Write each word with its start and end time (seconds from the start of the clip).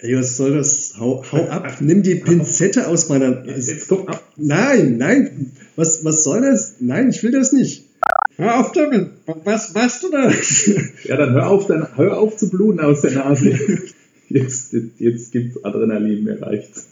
Ey, 0.00 0.16
was 0.16 0.36
soll 0.36 0.54
das? 0.54 0.94
Hau, 1.00 1.24
hau 1.32 1.48
ab, 1.48 1.78
nimm 1.80 2.04
die 2.04 2.14
Pinzette 2.14 2.86
aus 2.86 3.08
meiner. 3.08 3.44
Jetzt 3.44 3.88
komm 3.88 4.06
ab. 4.06 4.22
Nein, 4.36 4.96
nein, 4.96 5.50
was, 5.74 6.04
was 6.04 6.22
soll 6.22 6.40
das? 6.42 6.76
Nein, 6.78 7.10
ich 7.10 7.20
will 7.24 7.32
das 7.32 7.50
nicht. 7.50 7.82
Hör 8.36 8.60
auf 8.60 8.70
damit. 8.70 9.08
Was 9.42 9.74
machst 9.74 10.04
du 10.04 10.10
da? 10.10 10.30
Ja, 11.04 11.16
dann 11.16 11.32
hör 11.32 11.48
auf, 11.48 11.66
dann 11.66 11.88
hör 11.96 12.16
auf 12.16 12.36
zu 12.36 12.48
bluten 12.48 12.78
aus 12.78 13.00
der 13.00 13.10
Nase. 13.12 13.58
Jetzt, 14.28 14.76
jetzt 14.98 15.32
gibt's 15.32 15.64
Adrenalin, 15.64 16.22
mir 16.22 16.42
reicht's. 16.42 16.86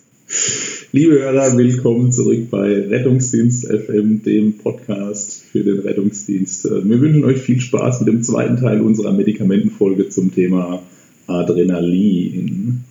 Liebe 0.92 1.20
Hörer, 1.20 1.54
willkommen 1.58 2.10
zurück 2.10 2.48
bei 2.50 2.88
Rettungsdienst 2.88 3.66
FM, 3.66 4.22
dem 4.22 4.54
Podcast 4.54 5.42
für 5.52 5.62
den 5.62 5.80
Rettungsdienst. 5.80 6.64
Wir 6.64 7.00
wünschen 7.00 7.24
euch 7.24 7.42
viel 7.42 7.60
Spaß 7.60 8.00
mit 8.00 8.08
dem 8.08 8.22
zweiten 8.22 8.56
Teil 8.56 8.80
unserer 8.80 9.12
Medikamentenfolge 9.12 10.08
zum 10.08 10.34
Thema 10.34 10.82
Adrenalin. 11.26 12.84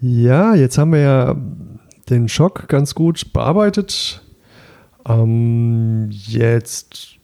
Ja, 0.00 0.54
jetzt 0.54 0.78
haben 0.78 0.92
wir 0.92 1.00
ja 1.00 1.36
den 2.08 2.28
Schock 2.28 2.68
ganz 2.68 2.94
gut 2.94 3.32
bearbeitet. 3.32 4.22
Ähm, 5.06 6.08
jetzt 6.10 7.16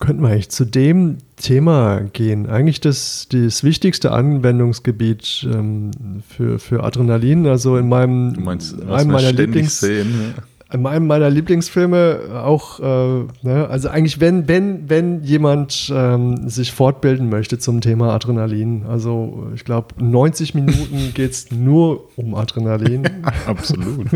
könnten 0.00 0.22
wir 0.22 0.30
eigentlich 0.30 0.48
zu 0.48 0.64
dem 0.64 1.18
Thema 1.36 2.00
gehen. 2.12 2.48
Eigentlich 2.48 2.80
das, 2.80 3.28
das 3.30 3.62
wichtigste 3.62 4.12
Anwendungsgebiet 4.12 5.46
ähm, 5.52 5.90
für, 6.26 6.58
für 6.58 6.82
Adrenalin. 6.82 7.46
Also 7.46 7.76
in 7.76 7.88
meinem 7.88 8.34
Du 8.34 8.40
meinst, 8.40 8.76
was 8.86 9.02
einem 9.02 9.12
meiner 9.12 9.32
Lieblings 9.32 9.80
sehen. 9.80 10.34
In 10.72 10.86
einem 10.86 11.06
meiner 11.06 11.30
Lieblingsfilme 11.30 12.42
auch, 12.44 12.80
äh, 12.80 13.24
ne, 13.42 13.68
also 13.68 13.88
eigentlich, 13.88 14.20
wenn, 14.20 14.48
wenn, 14.48 14.88
wenn 14.88 15.22
jemand 15.22 15.92
ähm, 15.94 16.48
sich 16.48 16.72
fortbilden 16.72 17.28
möchte 17.28 17.58
zum 17.58 17.80
Thema 17.80 18.14
Adrenalin, 18.14 18.84
also 18.86 19.48
ich 19.54 19.64
glaube, 19.64 19.88
90 19.98 20.54
Minuten 20.54 21.10
geht 21.14 21.32
es 21.32 21.50
nur 21.50 22.08
um 22.16 22.34
Adrenalin. 22.34 23.02
Absolut. 23.46 24.06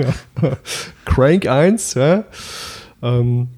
Crank 1.04 1.46
1, 1.46 1.94
ja. 1.94 2.24
Ähm, 3.02 3.48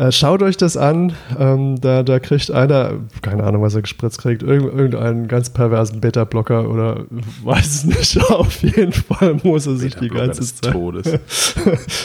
äh, 0.00 0.12
schaut 0.12 0.42
euch 0.42 0.56
das 0.56 0.78
an. 0.78 1.12
Ähm, 1.38 1.78
da, 1.78 2.02
da 2.02 2.18
kriegt 2.20 2.50
einer, 2.50 3.00
keine 3.20 3.44
Ahnung, 3.44 3.60
was 3.60 3.74
er 3.74 3.82
gespritzt 3.82 4.18
kriegt, 4.18 4.42
irgend, 4.42 4.72
irgendeinen 4.72 5.28
ganz 5.28 5.50
perversen 5.50 6.00
Beta-Blocker 6.00 6.70
oder 6.70 7.04
weiß 7.44 7.66
es 7.66 7.84
nicht. 7.84 8.24
Auf 8.30 8.62
jeden 8.62 8.92
Fall 8.92 9.40
muss 9.42 9.66
er 9.66 9.76
sich 9.76 9.94
die 9.96 10.08
Beta-Blocker 10.08 10.26
ganze 10.26 10.54
Zeit. 10.54 10.72
Todes. 10.72 11.18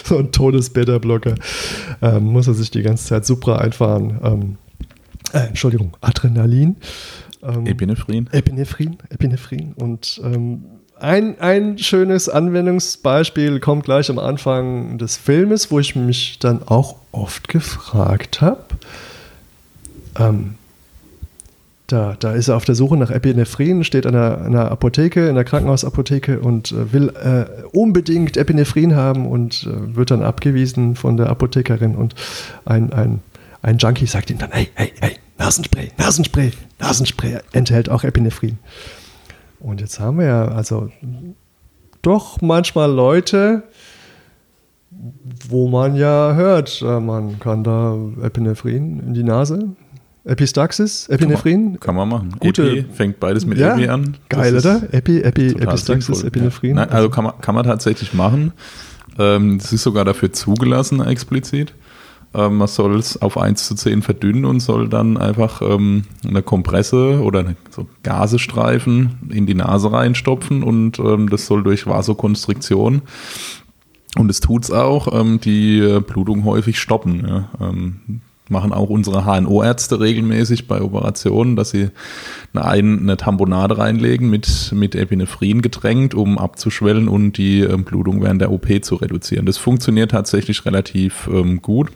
so 0.04 0.18
ein 0.18 0.32
Todes-Beta-Blocker. 0.32 1.36
Ähm, 2.02 2.26
muss 2.26 2.48
er 2.48 2.54
sich 2.54 2.70
die 2.70 2.82
ganze 2.82 3.06
Zeit 3.06 3.26
Supra 3.26 3.60
einfahren. 3.60 4.20
Ähm, 4.22 4.58
äh, 5.32 5.48
Entschuldigung, 5.48 5.96
Adrenalin. 6.02 6.76
Ähm, 7.44 7.66
Epinephrin. 7.66 8.28
Epinephrin, 8.34 8.98
Epinephrin. 9.10 9.74
Und 9.74 10.20
ähm, 10.22 10.66
ein, 11.00 11.40
ein 11.40 11.78
schönes 11.78 12.30
Anwendungsbeispiel 12.30 13.60
kommt 13.60 13.86
gleich 13.86 14.10
am 14.10 14.20
Anfang 14.20 14.98
des 14.98 15.18
Filmes, 15.18 15.72
wo 15.72 15.80
ich 15.80 15.96
mich 15.96 16.40
dann 16.40 16.64
auch 16.66 16.96
oft 17.12 17.48
gefragt 17.48 18.42
habe. 18.42 18.64
Ähm, 20.18 20.56
da, 21.88 22.16
da 22.20 22.32
ist 22.32 22.48
er 22.48 22.56
auf 22.56 22.66
der 22.66 22.74
Suche 22.74 22.98
nach 22.98 23.12
Epinephrin, 23.12 23.84
steht 23.84 24.08
an 24.08 24.16
einer, 24.16 24.72
Apotheke, 24.72 25.28
in 25.28 25.36
der 25.36 25.44
Krankenhausapotheke 25.44 26.40
und 26.40 26.72
äh, 26.72 26.94
will 26.94 27.10
äh, 27.10 27.46
unbedingt 27.74 28.38
Epinephrin 28.38 28.96
haben 28.96 29.28
und 29.28 29.68
äh, 29.68 29.96
wird 29.96 30.10
dann 30.10 30.24
abgewiesen 30.24 30.96
von 30.96 31.18
der 31.18 31.30
Apothekerin 31.30 31.96
und 31.96 32.16
ein, 32.66 32.92
ein, 32.92 33.20
ein 33.62 33.78
Junkie 33.78 34.08
sagt 34.08 34.32
ihm 34.32 34.40
dann, 34.40 34.52
hey, 34.52 34.70
hey, 34.74 34.94
hey, 35.00 35.12
Nasenspray, 35.38 35.92
Nasenspray, 35.98 36.52
Nasenspray 36.80 37.40
enthält 37.52 37.90
auch 37.90 38.04
Epinephrin. 38.04 38.58
Und 39.66 39.82
jetzt 39.82 40.00
haben 40.00 40.20
wir 40.20 40.26
ja 40.28 40.46
also 40.50 40.90
doch 42.04 42.40
manchmal 42.42 42.92
Leute, 42.92 43.64
wo 45.50 45.68
man 45.68 45.96
ja 45.96 46.34
hört, 46.36 46.84
äh, 46.84 47.00
man 47.00 47.40
kann 47.40 47.64
da 47.64 47.98
Epinephrin 48.22 49.00
in 49.00 49.14
die 49.16 49.24
Nase. 49.24 49.70
Epistaxis, 50.24 51.08
Epinephrin. 51.10 51.80
Kann 51.80 51.96
man 51.96 52.08
machen. 52.10 52.36
Gute- 52.40 52.70
Epi 52.80 52.86
fängt 52.94 53.20
beides 53.20 53.46
mit 53.46 53.58
Ja, 53.58 53.74
Epi 53.76 53.88
an. 53.90 54.18
Das 54.30 54.40
Geil, 54.40 54.56
oder? 54.58 54.82
Epi, 54.94 55.22
Epi, 55.22 55.48
Epistaxis, 55.54 56.06
sinnvoll. 56.06 56.28
Epinephrin. 56.28 56.76
Nein, 56.76 56.90
also 56.90 57.10
kann 57.10 57.24
man, 57.24 57.34
kann 57.42 57.56
man 57.56 57.64
tatsächlich 57.64 58.14
machen. 58.14 58.54
Ähm, 59.18 59.58
Es 59.58 59.74
ist 59.74 59.82
sogar 59.84 60.06
dafür 60.06 60.32
zugelassen, 60.32 61.02
explizit. 61.02 61.74
Ähm, 62.36 62.58
Man 62.58 62.68
soll 62.68 62.98
es 62.98 63.22
auf 63.22 63.38
1 63.38 63.68
zu 63.68 63.76
10 63.76 64.02
verdünnen 64.02 64.46
und 64.46 64.60
soll 64.60 64.90
dann 64.90 65.18
einfach 65.18 65.62
ähm, 65.62 66.04
eine 66.28 66.42
Kompresse 66.42 67.22
oder 67.22 67.40
eine, 67.40 67.56
so 67.70 67.88
Gasestreifen 68.04 69.30
in 69.30 69.46
die 69.46 69.56
Nase 69.56 69.92
reinstopfen 69.92 70.64
und 70.64 71.00
ähm, 71.00 71.30
das 71.30 71.46
soll 71.46 71.64
durch 71.64 71.88
Vasokonstriktion 71.88 73.02
und 74.18 74.30
es 74.30 74.40
tut's 74.40 74.72
auch, 74.72 75.20
ähm, 75.20 75.40
die 75.40 75.80
äh, 75.80 76.00
Blutung 76.00 76.46
häufig 76.46 76.80
stoppen. 76.80 77.26
Ja. 77.28 77.50
Ähm, 77.60 78.22
machen 78.50 78.74
auch 78.74 78.90
unsere 78.90 79.26
HNO-Ärzte 79.26 80.00
regelmäßig 80.00 80.68
bei 80.68 80.82
Operationen, 80.82 81.56
dass 81.56 81.72
sie 81.72 81.90
eine, 82.54 82.66
ein, 82.66 83.00
eine 83.00 83.18
Tamponade 83.18 83.78
reinlegen 83.78 84.30
mit, 84.30 84.72
mit 84.74 84.96
Epinephrin 84.96 85.62
getränkt, 85.62 86.14
um 86.14 86.38
abzuschwellen 86.38 87.08
und 87.08 87.38
die 87.38 87.62
ähm, 87.62 87.84
Blutung 87.84 88.22
während 88.22 88.42
der 88.42 88.52
OP 88.52 88.68
zu 88.84 88.96
reduzieren. 88.96 89.46
Das 89.46 89.58
funktioniert 89.58 90.12
tatsächlich 90.12 90.66
relativ 90.66 91.28
ähm, 91.32 91.62
gut. 91.62 91.92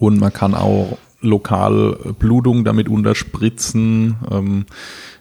Und 0.00 0.18
man 0.18 0.32
kann 0.32 0.54
auch 0.54 0.98
lokal 1.20 1.96
Blutung 2.18 2.64
damit 2.64 2.88
unterspritzen. 2.88 4.16
Ähm, 4.30 4.64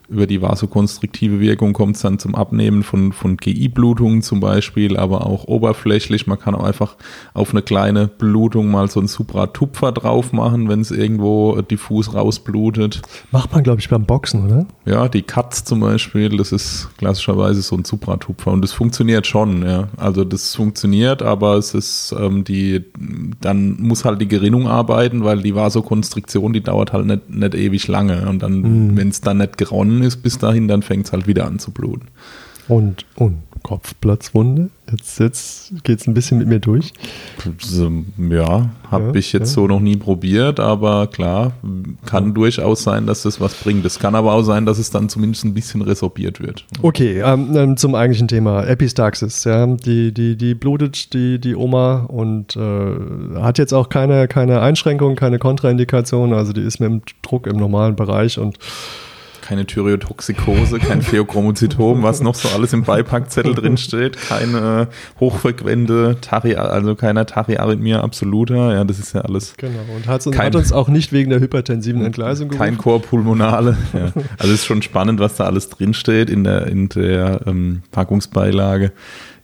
über 0.10 0.26
die 0.26 0.42
vasokonstriktive 0.42 1.40
Wirkung 1.40 1.74
kommt 1.74 1.96
es 1.96 2.02
dann 2.02 2.18
zum 2.18 2.34
Abnehmen 2.34 2.84
von, 2.84 3.14
von 3.14 3.38
GI-Blutungen 3.38 4.22
zum 4.22 4.40
Beispiel, 4.40 4.98
aber 4.98 5.26
auch 5.26 5.46
oberflächlich. 5.46 6.26
Man 6.26 6.40
kann 6.40 6.56
auch 6.56 6.64
einfach 6.64 6.96
auf 7.34 7.52
eine 7.52 7.62
kleine 7.62 8.08
Blutung 8.08 8.72
mal 8.72 8.90
so 8.90 9.00
einen 9.00 9.08
Supratupfer 9.08 9.92
drauf 9.92 10.34
machen, 10.34 10.68
wenn 10.68 10.82
es 10.82 10.90
irgendwo 10.92 11.62
diffus 11.62 12.14
rausblutet. 12.14 13.02
Macht 13.32 13.54
man, 13.54 13.64
glaube 13.64 13.82
ich, 13.82 13.90
beim 13.90 14.06
Boxen, 14.06 14.46
oder? 14.46 14.66
Ja, 14.86 15.08
die 15.08 15.22
Katz 15.22 15.64
zum 15.64 15.82
Beispiel, 15.82 16.36
das 16.36 16.52
ist 16.52 16.90
klassischerweise 16.98 17.62
so 17.62 17.76
ein 17.76 17.86
Supratupfer 17.86 18.52
und 18.52 18.62
das 18.62 18.72
funktioniert 18.72 19.28
schon, 19.28 19.64
ja. 19.64 19.90
Also 19.98 20.24
das 20.24 20.56
funktioniert, 20.56 21.22
aber 21.22 21.56
es 21.56 21.76
ist 21.76 22.16
ähm, 22.20 22.44
die, 22.44 22.84
dann 23.42 23.80
muss 23.80 24.06
halt 24.06 24.22
die 24.22 24.28
Gerinnung 24.28 24.68
arbeiten, 24.68 25.24
weil 25.24 25.42
die 25.42 25.54
Vasokonstriktion, 25.54 26.54
die 26.54 26.62
dauert 26.62 26.94
halt 26.94 27.06
nicht, 27.06 27.30
nicht 27.30 27.54
ewig 27.54 27.88
lange 27.88 28.28
und 28.28 28.42
dann, 28.42 28.98
wenn 28.98 29.10
es 29.10 29.22
dann 29.22 29.38
nicht 29.38 29.58
geronnen 29.58 29.99
ist 30.04 30.18
bis 30.18 30.38
dahin, 30.38 30.68
dann 30.68 30.82
fängt 30.82 31.06
es 31.08 31.14
halt 31.14 31.28
wieder 31.28 31.46
an 31.46 31.60
zu 31.60 31.72
bluten. 31.72 32.08
Und, 32.68 33.06
und 33.16 33.42
Kopfplatzwunde. 33.64 34.70
Jetzt, 34.90 35.20
jetzt 35.20 35.74
geht 35.84 36.00
es 36.00 36.08
ein 36.08 36.14
bisschen 36.14 36.38
mit 36.38 36.48
mir 36.48 36.60
durch. 36.60 36.94
Ja, 38.18 38.70
habe 38.90 39.06
Ja, 39.08 39.16
ich 39.16 39.34
jetzt 39.34 39.50
ja. 39.50 39.56
so 39.56 39.68
noch 39.68 39.80
nie 39.80 39.96
probiert, 39.96 40.60
aber 40.60 41.08
klar, 41.08 41.54
kann 42.06 42.34
durchaus 42.34 42.84
sein, 42.84 43.06
dass 43.06 43.24
das 43.24 43.40
was 43.42 43.56
bringt. 43.56 43.86
Es 43.86 44.00
kann 44.00 44.16
aber 44.16 44.34
auch 44.34 44.44
sein, 44.44 44.66
dass 44.66 44.80
es 44.80 44.90
dann 44.92 45.10
zumindest 45.10 45.46
ein 45.46 45.54
bisschen 45.54 45.82
resorbiert 45.82 46.40
wird. 46.42 46.66
Okay, 46.82 47.22
ähm, 47.24 47.56
ähm, 47.56 47.78
zum 47.78 47.96
eigentlichen 47.96 48.28
Thema. 48.28 48.64
Epistaxis, 48.66 49.44
ja. 49.44 49.66
Die, 49.68 50.14
die, 50.14 50.36
die 50.36 50.56
blutet 50.56 51.14
die, 51.14 51.40
die 51.40 51.56
Oma 51.56 52.06
und 52.08 52.56
äh, 52.56 52.96
hat 53.36 53.58
jetzt 53.58 53.74
auch 53.74 53.90
keine, 53.90 54.28
keine 54.28 54.62
Einschränkung, 54.62 55.16
keine 55.16 55.40
Kontraindikation. 55.40 56.34
Also 56.34 56.54
die 56.54 56.62
ist 56.62 56.80
mit 56.80 56.90
dem 56.90 57.02
Druck 57.22 57.46
im 57.48 57.58
normalen 57.58 57.96
Bereich 57.96 58.40
und 58.40 58.58
keine 59.50 59.66
Thyreotoxikose, 59.66 60.78
kein 60.78 61.02
Pheochromozytom, 61.02 62.04
was 62.04 62.22
noch 62.22 62.36
so 62.36 62.50
alles 62.50 62.72
im 62.72 62.84
Beipackzettel 62.84 63.56
drin 63.56 63.78
steht, 63.78 64.16
keine 64.16 64.90
hochfrequente 65.20 66.18
Tachy, 66.22 66.54
also 66.54 66.94
keiner 66.94 67.26
Tachyarrhythmia 67.26 68.00
absoluta, 68.02 68.74
ja, 68.74 68.84
das 68.84 69.00
ist 69.00 69.14
ja 69.16 69.22
alles 69.22 69.56
Genau, 69.58 69.80
und 69.96 70.08
hat, 70.08 70.28
uns- 70.28 70.36
Kein- 70.38 70.46
hat 70.46 70.56
uns 70.56 70.72
auch 70.72 70.88
nicht 70.88 71.12
wegen 71.14 71.32
der 71.32 71.40
hypertensiven 71.40 72.06
Entgleisung 72.06 72.50
kein 72.50 72.74
gerufen. 72.74 72.78
Chor 72.78 73.02
pulmonale. 73.02 73.76
Ja. 73.94 74.12
Also 74.38 74.54
es 74.54 74.60
ist 74.62 74.66
schon 74.68 74.84
spannend, 74.84 75.20
was 75.20 75.36
da 75.36 75.46
alles 75.46 75.68
drin 75.70 75.96
steht 75.96 76.30
in 76.30 76.44
der, 76.44 76.68
in 76.68 76.90
der 76.90 77.42
ähm, 77.48 77.82
Packungsbeilage. 77.92 78.92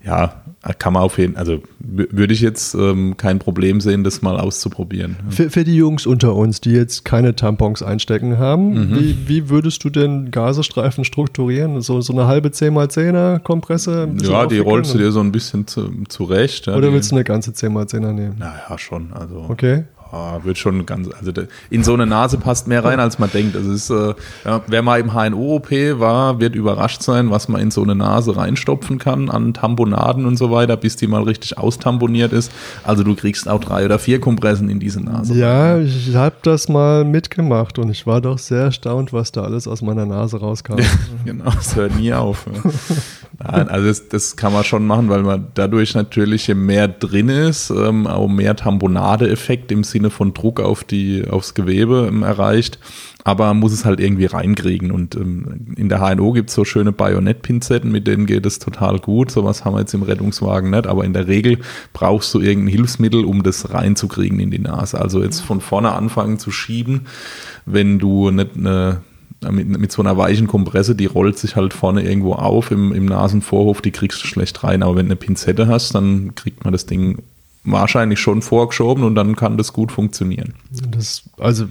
Ja, 0.05 0.43
kann 0.73 0.93
man 0.93 1.03
auf 1.03 1.17
jeden 1.17 1.37
also 1.37 1.61
würde 1.79 2.33
ich 2.33 2.41
jetzt 2.41 2.73
ähm, 2.73 3.17
kein 3.17 3.39
Problem 3.39 3.79
sehen, 3.81 4.03
das 4.03 4.21
mal 4.21 4.39
auszuprobieren. 4.39 5.17
Für, 5.29 5.49
für, 5.49 5.63
die 5.63 5.75
Jungs 5.75 6.05
unter 6.05 6.35
uns, 6.35 6.61
die 6.61 6.71
jetzt 6.71 7.05
keine 7.05 7.35
Tampons 7.35 7.83
einstecken 7.83 8.39
haben, 8.39 8.73
mhm. 8.73 8.99
wie, 8.99 9.17
wie, 9.27 9.49
würdest 9.49 9.83
du 9.83 9.89
denn 9.89 10.31
Gazestreifen 10.31 11.05
strukturieren? 11.05 11.81
So, 11.81 12.01
so 12.01 12.13
eine 12.13 12.27
halbe 12.27 12.49
10x10er 12.49 13.39
Kompresse? 13.39 14.09
Ja, 14.21 14.47
die 14.47 14.59
rollst 14.59 14.93
du 14.93 14.97
dir 14.97 15.11
so 15.11 15.19
ein 15.19 15.31
bisschen 15.31 15.67
zu, 15.67 15.91
zurecht. 16.09 16.65
Ja, 16.65 16.75
Oder 16.75 16.91
willst 16.91 17.11
du 17.11 17.15
eine 17.15 17.23
ganze 17.23 17.51
10x10er 17.51 18.11
nehmen? 18.11 18.35
Naja, 18.39 18.77
schon. 18.77 19.13
Also, 19.13 19.45
okay. 19.47 19.83
Oh, 20.11 20.43
wird 20.43 20.57
schon 20.57 20.85
ganz, 20.85 21.09
also 21.09 21.31
in 21.69 21.83
so 21.83 21.93
eine 21.93 22.05
Nase 22.05 22.37
passt 22.37 22.67
mehr 22.67 22.83
rein, 22.85 22.99
als 22.99 23.17
man 23.17 23.31
denkt. 23.31 23.55
Das 23.55 23.65
ist, 23.65 23.89
äh, 23.89 24.13
ja, 24.45 24.61
wer 24.67 24.81
mal 24.81 24.99
im 24.99 25.13
HNO-OP 25.13 25.71
war, 25.99 26.39
wird 26.39 26.55
überrascht 26.55 27.01
sein, 27.01 27.31
was 27.31 27.47
man 27.47 27.59
in 27.59 27.71
so 27.71 27.81
eine 27.81 27.95
Nase 27.95 28.37
reinstopfen 28.37 28.99
kann 28.99 29.29
an 29.29 29.53
Tamponaden 29.53 30.25
und 30.25 30.37
so 30.37 30.51
weiter, 30.51 30.77
bis 30.77 30.95
die 30.95 31.07
mal 31.07 31.23
richtig 31.23 31.57
austamponiert 31.57 32.33
ist. 32.33 32.51
Also 32.83 33.03
du 33.03 33.15
kriegst 33.15 33.49
auch 33.49 33.59
drei 33.59 33.83
oder 33.83 33.97
vier 33.97 34.21
Kompressen 34.21 34.69
in 34.69 34.79
diese 34.79 35.01
Nase. 35.01 35.33
Ja, 35.33 35.79
ich 35.79 36.15
habe 36.15 36.35
das 36.43 36.69
mal 36.69 37.03
mitgemacht 37.03 37.79
und 37.79 37.89
ich 37.89 38.05
war 38.05 38.21
doch 38.21 38.37
sehr 38.37 38.65
erstaunt, 38.65 39.11
was 39.11 39.31
da 39.31 39.41
alles 39.41 39.67
aus 39.67 39.81
meiner 39.81 40.05
Nase 40.05 40.39
rauskam. 40.39 40.75
genau, 41.25 41.45
das 41.45 41.75
hört 41.75 41.95
nie 41.95 42.13
auf. 42.13 42.45
Nein, 43.39 43.67
also 43.67 43.87
das, 43.87 44.07
das, 44.07 44.35
kann 44.35 44.53
man 44.53 44.63
schon 44.63 44.85
machen, 44.85 45.09
weil 45.09 45.23
man 45.23 45.47
dadurch 45.55 45.93
natürlich, 45.93 46.47
mehr 46.53 46.87
drin 46.87 47.29
ist, 47.29 47.69
ähm, 47.69 48.07
auch 48.07 48.27
mehr 48.27 48.55
Tamponade-Effekt 48.55 49.71
im 49.71 49.83
Sinne 49.83 50.09
von 50.09 50.33
Druck 50.33 50.59
auf 50.59 50.83
die, 50.83 51.27
aufs 51.27 51.53
Gewebe 51.53 52.07
ähm, 52.07 52.23
erreicht. 52.23 52.79
Aber 53.23 53.47
man 53.47 53.57
muss 53.57 53.73
es 53.73 53.85
halt 53.85 53.99
irgendwie 53.99 54.25
reinkriegen. 54.25 54.91
Und 54.91 55.15
ähm, 55.15 55.65
in 55.75 55.89
der 55.89 55.99
HNO 55.99 56.33
gibt 56.33 56.49
es 56.49 56.55
so 56.55 56.63
schöne 56.63 56.91
Bajonett-Pinzetten, 56.91 57.91
mit 57.91 58.05
denen 58.05 58.27
geht 58.27 58.45
es 58.45 58.59
total 58.59 58.99
gut. 58.99 59.31
Sowas 59.31 59.65
haben 59.65 59.73
wir 59.73 59.79
jetzt 59.79 59.95
im 59.95 60.03
Rettungswagen 60.03 60.69
nicht. 60.69 60.85
Aber 60.85 61.03
in 61.03 61.13
der 61.13 61.27
Regel 61.27 61.59
brauchst 61.91 62.33
du 62.35 62.39
irgendein 62.39 62.73
Hilfsmittel, 62.73 63.25
um 63.25 63.41
das 63.41 63.73
reinzukriegen 63.73 64.39
in 64.39 64.51
die 64.51 64.59
Nase. 64.59 65.01
Also 65.01 65.23
jetzt 65.23 65.41
von 65.41 65.59
vorne 65.59 65.93
anfangen 65.93 66.37
zu 66.37 66.51
schieben, 66.51 67.07
wenn 67.65 67.97
du 67.97 68.29
nicht 68.29 68.55
eine 68.55 69.01
mit, 69.51 69.67
mit 69.67 69.91
so 69.91 70.01
einer 70.01 70.17
weichen 70.17 70.47
Kompresse, 70.47 70.95
die 70.95 71.05
rollt 71.05 71.37
sich 71.37 71.55
halt 71.55 71.73
vorne 71.73 72.03
irgendwo 72.03 72.33
auf 72.33 72.71
im, 72.71 72.91
im 72.93 73.05
Nasenvorhof, 73.05 73.81
die 73.81 73.91
kriegst 73.91 74.23
du 74.23 74.27
schlecht 74.27 74.63
rein. 74.63 74.83
Aber 74.83 74.95
wenn 74.95 75.07
du 75.07 75.11
eine 75.11 75.15
Pinzette 75.15 75.67
hast, 75.67 75.95
dann 75.95 76.35
kriegt 76.35 76.63
man 76.63 76.71
das 76.71 76.85
Ding 76.85 77.23
wahrscheinlich 77.63 78.19
schon 78.19 78.41
vorgeschoben 78.41 79.03
und 79.03 79.15
dann 79.15 79.35
kann 79.35 79.57
das 79.57 79.73
gut 79.73 79.91
funktionieren. 79.91 80.53
Das, 80.91 81.23
also 81.37 81.65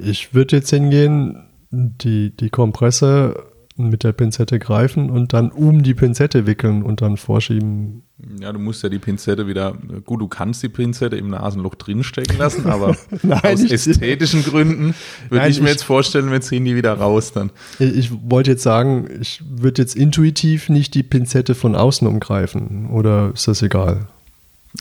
ich 0.00 0.34
würde 0.34 0.56
jetzt 0.56 0.70
hingehen, 0.70 1.42
die, 1.70 2.30
die 2.30 2.50
Kompresse 2.50 3.44
mit 3.76 4.04
der 4.04 4.12
Pinzette 4.12 4.58
greifen 4.58 5.10
und 5.10 5.32
dann 5.32 5.50
um 5.50 5.82
die 5.82 5.94
Pinzette 5.94 6.46
wickeln 6.46 6.82
und 6.82 7.02
dann 7.02 7.16
vorschieben. 7.16 8.02
Ja, 8.40 8.52
du 8.52 8.58
musst 8.58 8.82
ja 8.82 8.88
die 8.88 8.98
Pinzette 8.98 9.46
wieder, 9.46 9.76
gut, 10.04 10.20
du 10.22 10.28
kannst 10.28 10.62
die 10.62 10.70
Pinzette 10.70 11.16
im 11.16 11.28
Nasenloch 11.28 11.74
drinstecken 11.74 12.38
lassen, 12.38 12.66
aber 12.66 12.96
Nein, 13.22 13.40
aus 13.44 13.62
ästhetischen 13.62 14.42
Gründen 14.42 14.94
würde 15.28 15.48
ich 15.48 15.60
mir 15.60 15.68
jetzt 15.68 15.84
vorstellen, 15.84 16.30
wir 16.30 16.40
ziehen 16.40 16.64
die 16.64 16.76
wieder 16.76 16.94
raus 16.94 17.32
dann. 17.32 17.50
Ich, 17.78 17.94
ich 17.94 18.10
wollte 18.22 18.52
jetzt 18.52 18.62
sagen, 18.62 19.08
ich 19.20 19.42
würde 19.46 19.82
jetzt 19.82 19.94
intuitiv 19.94 20.70
nicht 20.70 20.94
die 20.94 21.02
Pinzette 21.02 21.54
von 21.54 21.74
außen 21.74 22.08
umgreifen, 22.08 22.88
oder 22.90 23.32
ist 23.34 23.46
das 23.48 23.60
egal? 23.60 24.08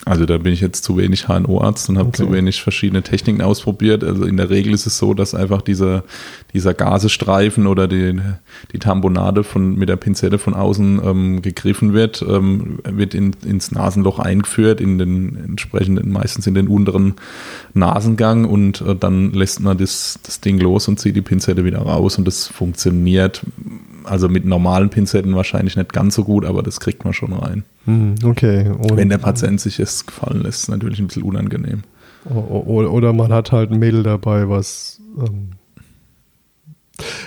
Also 0.04 0.26
da 0.26 0.38
bin 0.38 0.52
ich 0.52 0.60
jetzt 0.60 0.84
zu 0.84 0.98
wenig 0.98 1.28
HNO-Arzt 1.28 1.90
und 1.90 1.98
habe 1.98 2.10
okay. 2.10 2.18
zu 2.18 2.32
wenig 2.32 2.62
verschiedene 2.62 3.02
Techniken 3.02 3.42
ausprobiert. 3.42 4.04
Also 4.04 4.26
in 4.26 4.36
der 4.36 4.50
Regel 4.50 4.74
ist 4.74 4.86
es 4.86 4.98
so, 4.98 5.14
dass 5.14 5.34
einfach 5.34 5.62
dieser, 5.62 6.04
dieser 6.54 6.74
Gasestreifen 6.74 7.66
oder 7.66 7.88
die, 7.88 8.20
die 8.74 8.80
Tambonade 8.80 9.44
von, 9.44 9.76
mit 9.76 9.88
der 9.88 9.96
Pinzette 9.96 10.38
von 10.38 10.54
außen 10.54 11.02
ähm, 11.04 11.42
gegriffen 11.42 11.94
wird, 11.94 12.24
ähm, 12.28 12.80
wird 12.84 13.14
in, 13.14 13.36
ins 13.46 13.72
Nasenloch 13.72 14.20
eingeführt, 14.20 14.82
in 14.82 14.98
den 14.98 15.38
entsprechenden, 15.38 16.12
meistens 16.12 16.46
in 16.46 16.56
den 16.56 16.68
unteren 16.68 17.14
Nasengang 17.74 18.46
und 18.46 18.82
äh, 18.82 18.96
dann 18.96 19.32
lässt 19.32 19.62
man 19.62 19.78
das, 19.78 20.20
das 20.24 20.42
Ding 20.42 20.60
los 20.60 20.88
und 20.88 21.00
zieht 21.00 21.16
die 21.16 21.22
Pinzette 21.22 21.64
wieder 21.64 21.80
raus 21.80 22.18
und 22.18 22.28
das 22.28 22.48
funktioniert 22.48 23.44
also 24.06 24.30
mit 24.30 24.46
normalen 24.46 24.90
Pinzetten 24.90 25.36
wahrscheinlich 25.36 25.76
nicht 25.76 25.94
ganz 25.94 26.16
so 26.16 26.24
gut, 26.24 26.46
aber 26.46 26.64
das 26.64 26.80
kriegt 26.80 27.04
man 27.04 27.14
schon 27.14 27.34
rein. 27.34 27.64
Hm, 27.86 28.16
okay. 28.24 28.70
Und 28.70 28.98
Wenn 28.98 29.10
der 29.10 29.18
Patient 29.18 29.60
sich 29.60 29.80
es 29.80 30.06
gefallen 30.06 30.42
lässt, 30.42 30.64
ist 30.64 30.70
natürlich 30.70 31.00
ein 31.00 31.08
bisschen 31.08 31.24
unangenehm. 31.24 31.84
Oder 32.30 33.14
man 33.14 33.32
hat 33.32 33.52
halt 33.52 33.72
ein 33.72 33.80
Mädel 33.80 34.04
dabei, 34.04 34.50
was. 34.50 35.00
Ähm 35.20 35.52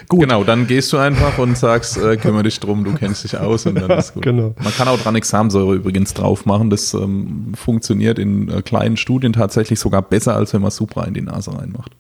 Gut. 0.09 0.21
Genau, 0.21 0.45
dann 0.45 0.67
gehst 0.67 0.93
du 0.95 0.97
einfach 0.97 1.37
und 1.37 1.59
sagst, 1.59 1.99
äh, 1.99 2.17
kümmere 2.17 2.45
dich 2.45 2.59
drum, 2.59 2.85
du 2.85 2.95
kennst 2.95 3.25
dich 3.25 3.37
aus 3.39 3.67
und 3.67 3.75
dann 3.75 3.91
ist 3.91 4.15
gut. 4.15 4.23
genau. 4.23 4.55
Man 4.63 4.73
kann 4.73 4.89
auch 4.89 4.99
dran 4.99 5.15
Examsäure 5.15 5.75
übrigens 5.75 6.15
drauf 6.15 6.47
machen. 6.47 6.71
Das 6.71 6.95
ähm, 6.95 7.53
funktioniert 7.55 8.19
in 8.19 8.49
äh, 8.49 8.63
kleinen 8.63 8.97
Studien 8.97 9.35
tatsächlich 9.35 9.79
sogar 9.79 10.01
besser, 10.01 10.35
als 10.35 10.55
wenn 10.55 10.63
man 10.63 10.71
Supra 10.71 11.05
in 11.05 11.13
die 11.13 11.21
Nase 11.21 11.53
reinmacht. 11.53 11.93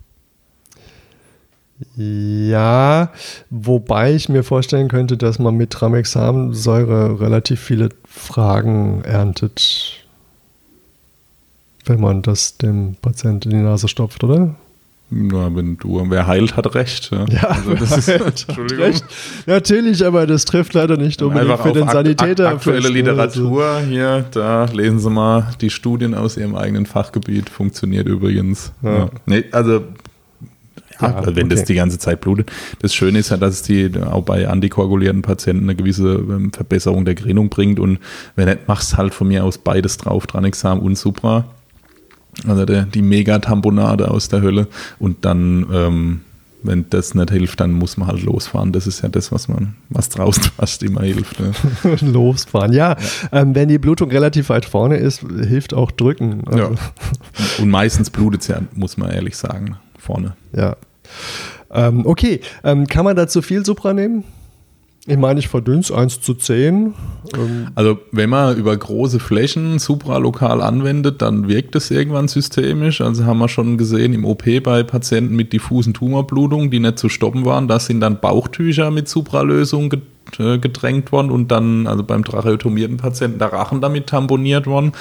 Ja, 1.96 3.12
wobei 3.50 4.14
ich 4.14 4.28
mir 4.28 4.42
vorstellen 4.42 4.88
könnte, 4.88 5.16
dass 5.16 5.38
man 5.38 5.56
mit 5.56 5.70
Tramexamsäure 5.70 7.20
relativ 7.20 7.60
viele 7.60 7.90
Fragen 8.04 9.02
erntet, 9.04 10.04
wenn 11.84 12.00
man 12.00 12.22
das 12.22 12.58
dem 12.58 12.96
Patienten 13.00 13.50
in 13.50 13.58
die 13.58 13.64
Nase 13.64 13.86
stopft, 13.86 14.25
oder? 14.25 14.56
Ja, 15.10 15.54
wenn 15.56 15.78
du, 15.78 16.04
wer 16.10 16.26
heilt, 16.26 16.56
hat 16.56 16.75
recht. 16.75 17.10
Ja, 17.10 17.25
ja 17.30 17.44
also 17.44 17.75
das 17.75 17.96
ist, 17.96 18.08
Entschuldigung. 18.48 18.84
Recht. 18.84 19.04
Natürlich, 19.46 20.04
aber 20.04 20.26
das 20.26 20.44
trifft 20.44 20.75
leider 20.75 20.98
nicht 20.98 21.22
unbedingt 21.22 21.50
Einfach 21.50 21.64
für 21.66 21.72
den 21.72 21.88
Sanitäter. 21.88 22.48
Aktuelle 22.48 22.88
Literatur 22.90 23.64
also. 23.64 23.86
hier, 23.86 24.26
da 24.32 24.66
lesen 24.66 24.98
Sie 24.98 25.08
mal 25.08 25.48
die 25.62 25.70
Studien 25.70 26.14
aus 26.14 26.36
Ihrem 26.36 26.56
eigenen 26.56 26.84
Fachgebiet, 26.84 27.48
funktioniert 27.48 28.06
übrigens. 28.06 28.72
Ja. 28.82 28.98
Ja. 28.98 29.10
Nee, 29.25 29.44
also 29.52 29.82
ja, 31.00 31.14
also 31.14 31.36
wenn 31.36 31.46
okay. 31.46 31.54
das 31.54 31.64
die 31.64 31.74
ganze 31.74 31.98
Zeit 31.98 32.20
blutet. 32.20 32.50
Das 32.80 32.94
Schöne 32.94 33.18
ist 33.18 33.30
ja, 33.30 33.36
dass 33.36 33.54
es 33.54 33.62
die 33.62 33.90
auch 34.00 34.22
bei 34.22 34.48
antikoagulierten 34.48 35.22
Patienten 35.22 35.64
eine 35.64 35.76
gewisse 35.76 36.14
ähm, 36.14 36.52
Verbesserung 36.52 37.04
der 37.04 37.14
Gerinnung 37.14 37.48
bringt. 37.48 37.78
Und 37.78 37.98
wenn 38.36 38.48
nicht, 38.48 38.68
machst 38.68 38.96
halt 38.96 39.14
von 39.14 39.28
mir 39.28 39.44
aus 39.44 39.58
beides 39.58 39.96
drauf, 39.96 40.26
Tranexam 40.26 40.80
und 40.80 40.96
Supra. 40.96 41.44
Also 42.46 42.64
der, 42.64 42.84
die 42.84 43.02
Megatamponade 43.02 44.10
aus 44.10 44.28
der 44.28 44.42
Hölle. 44.42 44.68
Und 44.98 45.24
dann, 45.24 45.66
ähm, 45.72 46.20
wenn 46.62 46.86
das 46.90 47.14
nicht 47.14 47.30
hilft, 47.30 47.60
dann 47.60 47.72
muss 47.72 47.96
man 47.96 48.08
halt 48.08 48.22
losfahren. 48.22 48.72
Das 48.72 48.86
ist 48.86 49.02
ja 49.02 49.08
das, 49.08 49.32
was 49.32 49.48
man, 49.48 49.74
was 49.88 50.08
draußen 50.08 50.42
fast 50.56 50.82
immer 50.82 51.02
hilft. 51.02 51.40
Ne? 51.40 51.52
losfahren, 52.00 52.72
ja. 52.72 52.90
ja. 52.90 52.96
Ähm, 53.32 53.54
wenn 53.54 53.68
die 53.68 53.78
Blutung 53.78 54.10
relativ 54.10 54.48
weit 54.48 54.64
vorne 54.64 54.96
ist, 54.96 55.20
hilft 55.20 55.74
auch 55.74 55.90
drücken. 55.90 56.42
Also. 56.46 56.58
Ja. 56.58 56.70
Und 57.58 57.70
meistens 57.70 58.11
blutet 58.11 58.42
es 58.42 58.49
ja, 58.49 58.61
muss 58.75 58.96
man 58.96 59.11
ehrlich 59.11 59.37
sagen, 59.37 59.76
vorne. 59.99 60.37
Ja. 60.52 60.76
Ähm, 61.70 62.06
okay, 62.06 62.40
ähm, 62.64 62.86
kann 62.86 63.04
man 63.04 63.16
da 63.16 63.28
zu 63.28 63.42
viel 63.42 63.64
Supra 63.64 63.92
nehmen? 63.92 64.24
Ich 65.10 65.16
meine, 65.16 65.40
ich 65.40 65.48
verdünne 65.48 65.82
1 65.90 66.20
zu 66.20 66.34
10. 66.34 66.92
Ähm 67.34 67.68
also, 67.74 67.98
wenn 68.12 68.28
man 68.28 68.58
über 68.58 68.76
große 68.76 69.18
Flächen 69.20 69.78
supralokal 69.78 70.60
anwendet, 70.60 71.22
dann 71.22 71.48
wirkt 71.48 71.74
es 71.76 71.90
irgendwann 71.90 72.28
systemisch. 72.28 73.00
Also 73.00 73.24
haben 73.24 73.38
wir 73.38 73.48
schon 73.48 73.78
gesehen 73.78 74.12
im 74.12 74.26
OP 74.26 74.44
bei 74.62 74.82
Patienten 74.82 75.34
mit 75.34 75.54
diffusen 75.54 75.94
Tumorblutungen, 75.94 76.70
die 76.70 76.78
nicht 76.78 76.98
zu 76.98 77.08
stoppen 77.08 77.46
waren. 77.46 77.68
Da 77.68 77.80
sind 77.80 78.00
dann 78.00 78.20
Bauchtücher 78.20 78.90
mit 78.90 79.08
Supralösung 79.08 79.94
äh, 80.38 80.58
gedrängt 80.58 81.12
worden 81.12 81.30
und 81.30 81.50
dann, 81.50 81.87
also 81.87 82.02
beim 82.02 82.25
tracheotomierten 82.25 82.97
Patienten, 82.97 83.38
der 83.38 83.52
Rachen 83.52 83.80
damit 83.80 84.06
tamponiert 84.06 84.66
worden. 84.66 84.92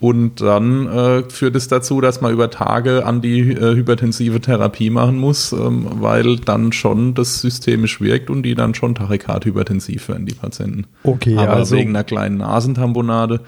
Und 0.00 0.40
dann 0.40 0.86
äh, 0.86 1.30
führt 1.30 1.56
es 1.56 1.68
dazu, 1.68 2.00
dass 2.00 2.20
man 2.20 2.32
über 2.32 2.50
Tage 2.50 3.06
an 3.06 3.20
die 3.20 3.40
äh, 3.40 3.74
hypertensive 3.74 4.40
Therapie 4.40 4.90
machen 4.90 5.16
muss, 5.16 5.52
ähm, 5.52 5.86
weil 6.00 6.36
dann 6.36 6.72
schon 6.72 7.14
das 7.14 7.40
systemisch 7.40 8.00
wirkt 8.00 8.30
und 8.30 8.42
die 8.42 8.54
dann 8.54 8.74
schon 8.74 8.94
tachykardhypertensiv 8.94 10.08
werden, 10.08 10.26
die 10.26 10.34
Patienten. 10.34 10.86
Okay, 11.04 11.36
Aber 11.36 11.54
also 11.54 11.76
wegen 11.76 11.90
einer 11.90 12.04
kleinen 12.04 12.38
Nasentamponade. 12.38 13.40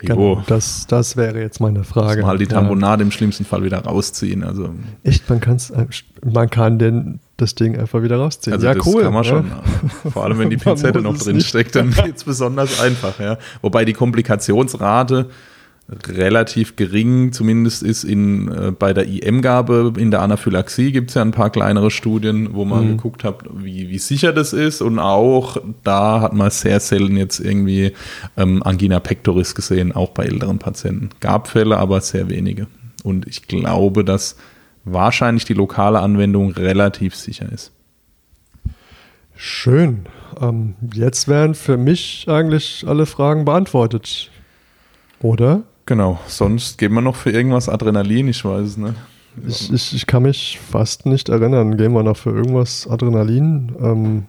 Genau, 0.00 0.42
das, 0.46 0.86
das 0.86 1.16
wäre 1.16 1.40
jetzt 1.40 1.60
meine 1.60 1.84
Frage. 1.84 2.22
Mal 2.22 2.38
die 2.38 2.46
Tamponade 2.46 3.02
ja. 3.02 3.06
im 3.06 3.10
schlimmsten 3.10 3.44
Fall 3.44 3.62
wieder 3.62 3.78
rausziehen. 3.78 4.42
Also 4.42 4.70
Echt, 5.04 5.28
man, 5.28 5.40
kann's, 5.40 5.70
äh, 5.70 5.86
man 6.24 6.48
kann 6.48 6.78
den 6.78 7.20
das 7.36 7.54
Ding 7.54 7.78
einfach 7.78 8.02
wieder 8.02 8.16
rausziehen. 8.16 8.54
Also 8.54 8.66
ja, 8.66 8.74
das 8.74 8.86
cool. 8.86 9.02
kann 9.02 9.12
man 9.12 9.24
schon. 9.24 9.46
Ja. 9.48 10.10
Vor 10.10 10.24
allem, 10.24 10.38
wenn 10.38 10.50
die 10.50 10.56
Pinzette 10.58 11.00
noch 11.00 11.16
drin 11.18 11.40
steckt, 11.40 11.74
dann 11.74 11.90
geht 12.04 12.16
es 12.16 12.24
besonders 12.24 12.80
einfach. 12.80 13.18
Ja. 13.18 13.38
Wobei 13.62 13.84
die 13.84 13.92
Komplikationsrate 13.92 15.30
relativ 16.06 16.76
gering, 16.76 17.32
zumindest 17.32 17.82
ist 17.82 18.04
in, 18.04 18.48
äh, 18.48 18.70
bei 18.70 18.92
der 18.92 19.06
IM-Gabe 19.06 19.94
in 19.96 20.10
der 20.10 20.22
Anaphylaxie 20.22 20.92
gibt 20.92 21.10
es 21.10 21.14
ja 21.14 21.22
ein 21.22 21.32
paar 21.32 21.50
kleinere 21.50 21.90
Studien, 21.90 22.54
wo 22.54 22.64
man 22.64 22.84
mhm. 22.84 22.96
geguckt 22.96 23.24
hat, 23.24 23.42
wie, 23.52 23.88
wie 23.88 23.98
sicher 23.98 24.32
das 24.32 24.52
ist 24.52 24.82
und 24.82 24.98
auch 24.98 25.56
da 25.82 26.20
hat 26.20 26.32
man 26.32 26.50
sehr 26.50 26.78
selten 26.80 27.16
jetzt 27.16 27.40
irgendwie 27.40 27.92
ähm, 28.36 28.62
Angina 28.62 29.00
pectoris 29.00 29.54
gesehen, 29.54 29.92
auch 29.92 30.10
bei 30.10 30.24
älteren 30.24 30.58
Patienten. 30.58 31.10
Gab 31.20 31.48
Fälle, 31.48 31.78
aber 31.78 32.00
sehr 32.00 32.28
wenige. 32.28 32.68
Und 33.02 33.26
ich 33.26 33.48
glaube, 33.48 34.04
dass 34.04 34.36
wahrscheinlich 34.84 35.44
die 35.44 35.54
lokale 35.54 36.00
Anwendung 36.00 36.52
relativ 36.52 37.16
sicher 37.16 37.50
ist. 37.50 37.72
Schön. 39.34 40.06
Ähm, 40.40 40.74
jetzt 40.94 41.26
wären 41.26 41.54
für 41.54 41.76
mich 41.76 42.26
eigentlich 42.28 42.84
alle 42.86 43.06
Fragen 43.06 43.44
beantwortet. 43.44 44.30
Oder? 45.22 45.62
Genau, 45.90 46.20
sonst 46.28 46.78
geben 46.78 46.94
wir 46.94 47.00
noch 47.00 47.16
für 47.16 47.32
irgendwas 47.32 47.68
Adrenalin, 47.68 48.28
ich 48.28 48.44
weiß 48.44 48.64
es 48.64 48.76
nicht. 48.76 48.94
Ich, 49.44 49.72
ich, 49.72 49.92
ich 49.92 50.06
kann 50.06 50.22
mich 50.22 50.60
fast 50.70 51.04
nicht 51.04 51.28
erinnern. 51.28 51.76
Gehen 51.76 51.92
wir 51.94 52.04
noch 52.04 52.16
für 52.16 52.30
irgendwas 52.30 52.86
Adrenalin? 52.88 53.72
Ähm, 53.82 54.24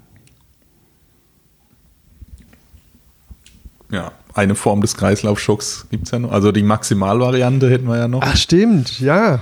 Ja, 3.91 4.12
eine 4.34 4.56
Form 4.56 4.82
des 4.82 4.98
Kreislaufschocks 4.98 5.86
gibt 5.91 6.06
es 6.06 6.12
ja 6.12 6.18
noch. 6.18 6.32
Also 6.32 6.51
die 6.51 6.63
Maximalvariante 6.63 7.70
hätten 7.70 7.86
wir 7.86 8.00
ja 8.00 8.08
noch. 8.08 8.24
ach, 8.24 8.38
stimmt, 8.38 9.00
ja. 9.00 9.41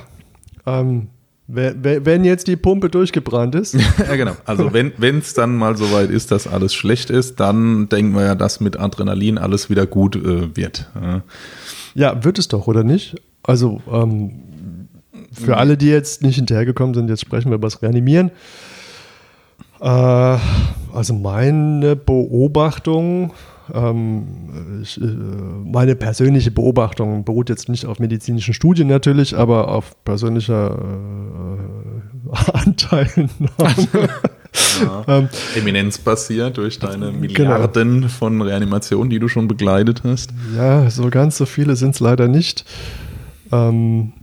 Ähm, 0.66 1.08
wenn 1.48 2.26
jetzt 2.26 2.48
die 2.48 2.58
Pumpe 2.58 2.90
durchgebrannt 2.90 3.56
ist, 3.56 3.76
ja, 3.98 4.16
genau. 4.18 4.36
Also 4.44 4.74
wenn 4.74 5.20
es 5.20 5.34
dann 5.34 5.56
mal 5.56 5.78
so 5.78 5.94
weit 5.94 6.10
ist, 6.10 6.32
dass 6.32 6.48
alles 6.48 6.74
schlecht 6.74 7.10
ist, 7.12 7.40
dann 7.40 7.88
denken 7.88 8.14
wir 8.14 8.26
ja, 8.26 8.36
dass 8.36 8.60
mit 8.60 8.78
Adrenalin 8.78 9.38
alles 9.38 9.70
wieder 9.70 9.86
gut 9.86 10.18
äh, 10.18 10.54
wird. 10.58 10.90
Ja. 11.02 11.22
Ja, 11.96 12.24
wird 12.24 12.40
es 12.40 12.48
doch, 12.48 12.68
oder 12.68 12.84
nicht? 12.84 13.16
Also, 13.44 13.82
ähm, 13.92 14.88
für 15.32 15.58
alle, 15.58 15.78
die 15.78 15.88
jetzt 15.88 16.24
nicht 16.24 16.36
hinterhergekommen 16.36 16.94
sind, 16.94 17.10
jetzt 17.10 17.22
sprechen 17.22 17.50
wir 17.50 17.56
über 17.56 17.68
das 17.68 17.82
Reanimieren. 17.82 18.32
Äh, 19.80 20.38
also 20.94 21.14
meine 21.14 21.96
Beobachtung, 21.96 23.32
ähm, 23.74 24.80
ich, 24.82 25.00
äh, 25.00 25.06
meine 25.06 25.96
persönliche 25.96 26.52
Beobachtung 26.52 27.24
beruht 27.24 27.50
jetzt 27.50 27.70
nicht 27.70 27.86
auf 27.86 28.00
medizinischen 28.00 28.54
Studien 28.54 28.88
natürlich, 28.88 29.38
aber 29.38 29.70
auf 29.70 30.04
persönlicher 30.04 30.78
äh, 30.78 32.30
Anteilnahme. 34.54 35.06
ähm, 35.08 35.30
Eminenzbasiert 35.56 36.58
durch 36.58 36.80
deine 36.80 37.12
Milliarden 37.12 38.10
von 38.10 38.42
Reanimationen, 38.42 39.10
die 39.10 39.20
du 39.20 39.28
schon 39.28 39.48
begleitet 39.48 40.04
hast. 40.04 40.32
Ja, 40.56 40.90
so 40.90 41.10
ganz 41.10 41.38
so 41.38 41.46
viele 41.46 41.76
sind 41.76 41.96
es 41.96 42.00
leider 42.00 42.28
nicht. 42.28 42.66
Ähm, 43.52 44.14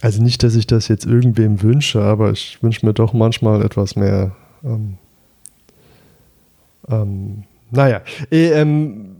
also 0.00 0.22
nicht, 0.22 0.42
dass 0.42 0.54
ich 0.54 0.66
das 0.66 0.88
jetzt 0.88 1.06
irgendwem 1.06 1.62
wünsche, 1.62 2.00
aber 2.00 2.30
ich 2.30 2.62
wünsche 2.62 2.86
mir 2.86 2.94
doch 2.94 3.12
manchmal 3.12 3.62
etwas 3.62 3.96
mehr. 3.96 4.36
Ähm, 4.64 4.98
ähm, 6.88 7.44
naja, 7.70 8.02
eh, 8.30 8.50
ähm, 8.52 9.16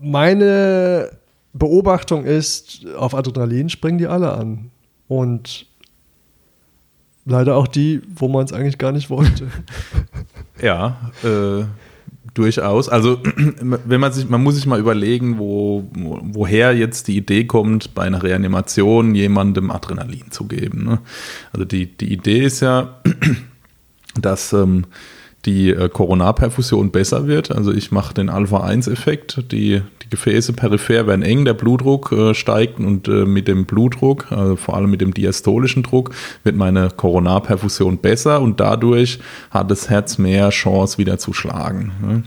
meine 0.00 1.10
Beobachtung 1.52 2.24
ist, 2.24 2.86
auf 2.96 3.14
Adrenalin 3.14 3.68
springen 3.68 3.98
die 3.98 4.06
alle 4.06 4.32
an. 4.32 4.70
Und 5.06 5.67
leider 7.28 7.56
auch 7.56 7.68
die, 7.68 8.00
wo 8.14 8.28
man 8.28 8.44
es 8.44 8.52
eigentlich 8.52 8.78
gar 8.78 8.92
nicht 8.92 9.10
wollte. 9.10 9.48
Ja, 10.60 11.12
äh, 11.22 11.66
durchaus. 12.34 12.88
Also 12.88 13.20
wenn 13.60 14.00
man 14.00 14.12
sich, 14.12 14.28
man 14.28 14.42
muss 14.42 14.56
sich 14.56 14.66
mal 14.66 14.80
überlegen, 14.80 15.38
wo, 15.38 15.88
wo, 15.92 16.18
woher 16.20 16.74
jetzt 16.76 17.06
die 17.06 17.16
Idee 17.16 17.44
kommt, 17.44 17.94
bei 17.94 18.02
einer 18.02 18.24
Reanimation 18.24 19.14
jemandem 19.14 19.70
Adrenalin 19.70 20.32
zu 20.32 20.46
geben. 20.46 20.82
Ne? 20.84 20.98
Also 21.52 21.64
die, 21.64 21.86
die 21.86 22.12
Idee 22.12 22.44
ist 22.44 22.58
ja, 22.58 23.00
dass 24.20 24.52
ähm, 24.52 24.86
die 25.44 25.70
äh, 25.70 25.88
Koronarperfusion 25.88 26.90
besser 26.90 27.26
wird. 27.26 27.52
Also 27.52 27.72
ich 27.72 27.92
mache 27.92 28.14
den 28.14 28.28
Alpha-1-Effekt. 28.28 29.52
Die, 29.52 29.82
die 30.02 30.10
Gefäße 30.10 30.52
peripher 30.52 31.06
werden 31.06 31.22
eng, 31.22 31.44
der 31.44 31.54
Blutdruck 31.54 32.12
äh, 32.12 32.34
steigt 32.34 32.80
und 32.80 33.08
äh, 33.08 33.24
mit 33.24 33.46
dem 33.46 33.64
Blutdruck, 33.64 34.32
also 34.32 34.56
vor 34.56 34.76
allem 34.76 34.90
mit 34.90 35.00
dem 35.00 35.14
diastolischen 35.14 35.82
Druck, 35.82 36.10
wird 36.42 36.56
meine 36.56 36.88
Koronarperfusion 36.90 37.98
besser 37.98 38.40
und 38.40 38.60
dadurch 38.60 39.20
hat 39.50 39.70
das 39.70 39.88
Herz 39.88 40.18
mehr 40.18 40.50
Chance 40.50 40.98
wieder 40.98 41.18
zu 41.18 41.32
schlagen. 41.32 41.92
Ne? 42.02 42.22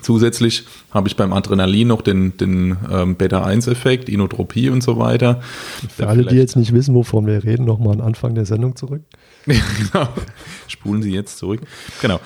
Zusätzlich 0.00 0.64
habe 0.92 1.08
ich 1.08 1.16
beim 1.16 1.32
Adrenalin 1.32 1.88
noch 1.88 2.02
den, 2.02 2.36
den 2.36 2.76
ähm, 2.90 3.16
Beta-1-Effekt, 3.16 4.08
Inotropie 4.08 4.70
und 4.70 4.82
so 4.82 4.98
weiter. 4.98 5.40
Für 5.88 6.06
alle, 6.06 6.24
die 6.24 6.36
jetzt 6.36 6.56
nicht 6.56 6.72
wissen, 6.72 6.94
wovon 6.94 7.26
wir 7.26 7.42
reden, 7.42 7.64
nochmal 7.64 7.94
an 7.94 8.00
Anfang 8.00 8.36
der 8.36 8.46
Sendung 8.46 8.76
zurück. 8.76 9.02
Spulen 10.68 11.02
Sie 11.02 11.12
jetzt 11.12 11.38
zurück. 11.38 11.60
Genau. 12.02 12.20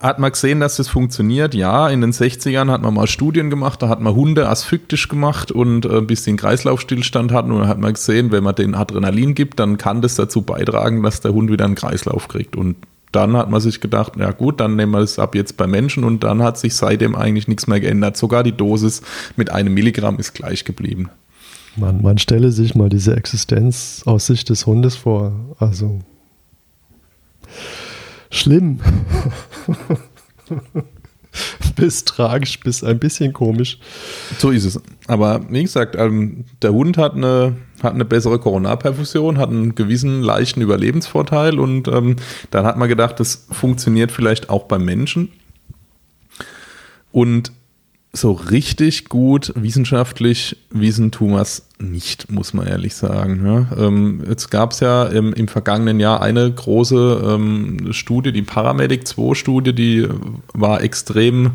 Hat 0.00 0.18
man 0.18 0.32
gesehen, 0.32 0.58
dass 0.60 0.76
das 0.76 0.88
funktioniert? 0.88 1.54
Ja, 1.54 1.88
in 1.88 2.00
den 2.00 2.12
60ern 2.12 2.70
hat 2.70 2.82
man 2.82 2.94
mal 2.94 3.06
Studien 3.06 3.50
gemacht, 3.50 3.82
da 3.82 3.88
hat 3.88 4.00
man 4.00 4.14
Hunde 4.14 4.48
asphyctisch 4.48 5.08
gemacht 5.08 5.52
und 5.52 5.84
äh, 5.84 6.00
bis 6.00 6.26
einen 6.26 6.38
Kreislaufstillstand 6.38 7.30
hatten 7.30 7.52
und 7.52 7.60
dann 7.60 7.68
hat 7.68 7.78
man 7.78 7.92
gesehen, 7.92 8.32
wenn 8.32 8.42
man 8.42 8.54
den 8.54 8.74
Adrenalin 8.74 9.34
gibt, 9.34 9.60
dann 9.60 9.76
kann 9.78 10.02
das 10.02 10.14
dazu 10.14 10.42
beitragen, 10.42 11.02
dass 11.02 11.20
der 11.20 11.34
Hund 11.34 11.52
wieder 11.52 11.66
einen 11.66 11.74
Kreislauf 11.74 12.26
kriegt 12.26 12.56
und 12.56 12.76
dann 13.12 13.36
hat 13.36 13.50
man 13.50 13.60
sich 13.60 13.80
gedacht, 13.80 14.14
ja 14.16 14.32
gut, 14.32 14.58
dann 14.60 14.74
nehmen 14.74 14.92
wir 14.92 15.00
es 15.00 15.18
ab 15.18 15.34
jetzt 15.34 15.58
bei 15.58 15.66
Menschen 15.66 16.02
und 16.02 16.24
dann 16.24 16.42
hat 16.42 16.58
sich 16.58 16.74
seitdem 16.74 17.14
eigentlich 17.14 17.46
nichts 17.46 17.66
mehr 17.66 17.78
geändert. 17.78 18.16
Sogar 18.16 18.42
die 18.42 18.56
Dosis 18.56 19.02
mit 19.36 19.50
einem 19.50 19.74
Milligramm 19.74 20.18
ist 20.18 20.32
gleich 20.32 20.64
geblieben. 20.64 21.10
Man, 21.76 22.02
man 22.02 22.18
stelle 22.18 22.50
sich 22.52 22.74
mal 22.74 22.88
diese 22.88 23.14
Existenz 23.14 24.02
aus 24.06 24.26
Sicht 24.26 24.48
des 24.48 24.66
Hundes 24.66 24.96
vor. 24.96 25.32
Also 25.58 26.00
schlimm. 28.32 28.80
bis 31.76 32.04
tragisch, 32.04 32.60
bis 32.60 32.84
ein 32.84 32.98
bisschen 32.98 33.32
komisch. 33.32 33.78
So 34.38 34.50
ist 34.50 34.64
es. 34.64 34.80
Aber 35.06 35.40
wie 35.48 35.62
gesagt, 35.62 35.96
ähm, 35.98 36.44
der 36.60 36.72
Hund 36.72 36.98
hat 36.98 37.14
eine, 37.14 37.56
hat 37.82 37.94
eine 37.94 38.04
bessere 38.04 38.38
Koronarperfusion, 38.38 39.38
hat 39.38 39.50
einen 39.50 39.74
gewissen 39.74 40.22
leichten 40.22 40.60
Überlebensvorteil 40.60 41.58
und 41.58 41.88
ähm, 41.88 42.16
dann 42.50 42.66
hat 42.66 42.76
man 42.76 42.88
gedacht, 42.88 43.20
das 43.20 43.46
funktioniert 43.50 44.12
vielleicht 44.12 44.50
auch 44.50 44.64
beim 44.64 44.84
Menschen. 44.84 45.30
Und 47.10 47.52
so 48.14 48.32
richtig 48.32 49.08
gut 49.08 49.52
wissenschaftlich 49.56 50.58
wissen 50.70 51.10
es 51.40 51.66
nicht, 51.78 52.30
muss 52.30 52.52
man 52.52 52.66
ehrlich 52.66 52.94
sagen. 52.94 53.40
Ja. 53.44 53.86
Ähm, 53.86 54.22
jetzt 54.28 54.50
gab 54.50 54.72
es 54.72 54.80
ja 54.80 55.04
im, 55.04 55.32
im, 55.32 55.48
vergangenen 55.48 55.98
Jahr 55.98 56.20
eine 56.20 56.50
große 56.50 57.22
ähm, 57.26 57.92
Studie, 57.92 58.32
die 58.32 58.42
Paramedic 58.42 59.08
2 59.08 59.34
Studie, 59.34 59.72
die 59.72 60.06
war 60.52 60.82
extrem 60.82 61.52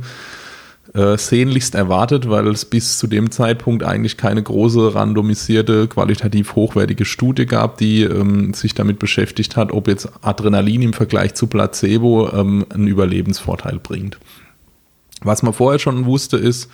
äh, 0.95 1.15
sehnlichst 1.15 1.75
erwartet, 1.75 2.27
weil 2.27 2.47
es 2.47 2.65
bis 2.65 2.97
zu 2.97 3.05
dem 3.05 3.29
Zeitpunkt 3.29 3.83
eigentlich 3.83 4.17
keine 4.17 4.41
große 4.41 4.95
randomisierte, 4.95 5.87
qualitativ 5.87 6.55
hochwertige 6.55 7.05
Studie 7.05 7.45
gab, 7.45 7.77
die 7.77 8.01
ähm, 8.01 8.55
sich 8.55 8.73
damit 8.73 8.97
beschäftigt 8.97 9.57
hat, 9.57 9.71
ob 9.71 9.87
jetzt 9.87 10.09
Adrenalin 10.21 10.81
im 10.81 10.93
Vergleich 10.93 11.35
zu 11.35 11.45
Placebo 11.45 12.31
ähm, 12.33 12.65
einen 12.73 12.87
Überlebensvorteil 12.87 13.77
bringt. 13.77 14.17
Was 15.23 15.43
man 15.43 15.53
vorher 15.53 15.79
schon 15.79 16.05
wusste, 16.05 16.37
ist, 16.37 16.69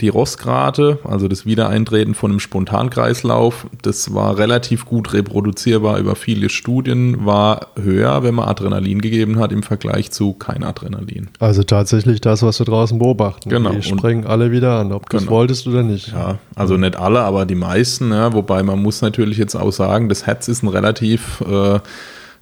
die 0.00 0.08
Rossrate, 0.10 1.00
also 1.02 1.26
das 1.26 1.44
Wiedereintreten 1.44 2.14
von 2.14 2.30
einem 2.30 2.38
Spontankreislauf, 2.38 3.66
das 3.82 4.14
war 4.14 4.38
relativ 4.38 4.84
gut 4.84 5.12
reproduzierbar 5.12 5.98
über 5.98 6.14
viele 6.14 6.50
Studien, 6.50 7.26
war 7.26 7.68
höher, 7.76 8.22
wenn 8.22 8.36
man 8.36 8.48
Adrenalin 8.48 9.00
gegeben 9.00 9.40
hat 9.40 9.50
im 9.50 9.64
Vergleich 9.64 10.12
zu 10.12 10.34
kein 10.34 10.62
Adrenalin. 10.62 11.30
Also 11.40 11.64
tatsächlich 11.64 12.20
das, 12.20 12.42
was 12.42 12.60
wir 12.60 12.66
draußen 12.66 12.96
beobachten. 13.00 13.50
Genau. 13.50 13.70
Die 13.72 13.82
springen 13.82 14.24
alle 14.24 14.52
wieder 14.52 14.78
an, 14.78 14.92
ob 14.92 15.10
du 15.10 15.16
es 15.16 15.24
Genau. 15.24 15.32
wolltest 15.32 15.66
oder 15.66 15.82
nicht. 15.82 16.12
Ja, 16.12 16.38
also 16.54 16.76
nicht 16.76 16.94
alle, 16.94 17.20
aber 17.22 17.44
die 17.44 17.56
meisten, 17.56 18.12
ja, 18.12 18.32
wobei 18.32 18.62
man 18.62 18.80
muss 18.80 19.02
natürlich 19.02 19.36
jetzt 19.36 19.56
auch 19.56 19.72
sagen, 19.72 20.08
das 20.08 20.26
Herz 20.26 20.46
ist 20.46 20.62
ein 20.62 20.68
relativ 20.68 21.40
äh, 21.40 21.80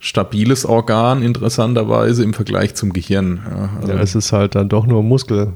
stabiles 0.06 0.64
Organ, 0.64 1.20
interessanterweise 1.20 2.22
im 2.22 2.32
Vergleich 2.32 2.76
zum 2.76 2.92
Gehirn. 2.92 3.40
Ja, 3.44 3.70
also 3.80 3.92
Ja, 3.92 3.98
es 4.00 4.14
ist 4.14 4.32
halt 4.32 4.54
dann 4.54 4.68
doch 4.68 4.86
nur 4.86 5.02
Muskel. 5.02 5.54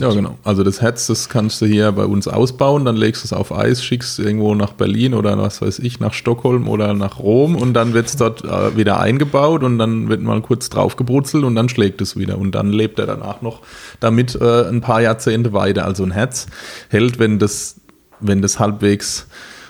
Ja, 0.00 0.12
genau. 0.12 0.36
Also 0.42 0.64
das 0.64 0.80
Herz, 0.80 1.06
das 1.06 1.28
kannst 1.28 1.60
du 1.60 1.66
hier 1.66 1.92
bei 1.92 2.04
uns 2.04 2.26
ausbauen, 2.26 2.84
dann 2.84 2.96
legst 2.96 3.22
du 3.22 3.26
es 3.26 3.32
auf 3.32 3.52
Eis, 3.54 3.84
schickst 3.84 4.18
es 4.18 4.24
irgendwo 4.24 4.54
nach 4.54 4.72
Berlin 4.72 5.14
oder 5.14 5.36
was 5.38 5.62
weiß 5.62 5.78
ich, 5.80 6.00
nach 6.00 6.12
Stockholm 6.12 6.68
oder 6.68 6.94
nach 6.94 7.18
Rom 7.20 7.54
und 7.54 7.74
dann 7.74 7.92
wird 7.92 8.06
es 8.06 8.16
dort 8.16 8.44
äh, 8.44 8.76
wieder 8.76 8.98
eingebaut 8.98 9.62
und 9.62 9.78
dann 9.78 10.08
wird 10.08 10.22
mal 10.22 10.40
kurz 10.42 10.70
draufgebrutzelt 10.70 11.44
und 11.44 11.54
dann 11.54 11.68
schlägt 11.68 12.00
es 12.00 12.16
wieder 12.16 12.38
und 12.38 12.52
dann 12.52 12.72
lebt 12.72 12.98
er 12.98 13.06
danach 13.06 13.42
noch 13.42 13.60
damit 14.00 14.34
äh, 14.40 14.68
ein 14.68 14.80
paar 14.80 15.02
Jahrzehnte 15.02 15.52
weiter. 15.52 15.84
Also 15.84 16.02
ein 16.02 16.12
Herz 16.12 16.46
hält, 16.88 17.18
wenn 17.18 17.38
das, 17.38 17.80
wenn 18.20 18.42
das 18.42 18.58
halbwegs 18.58 19.26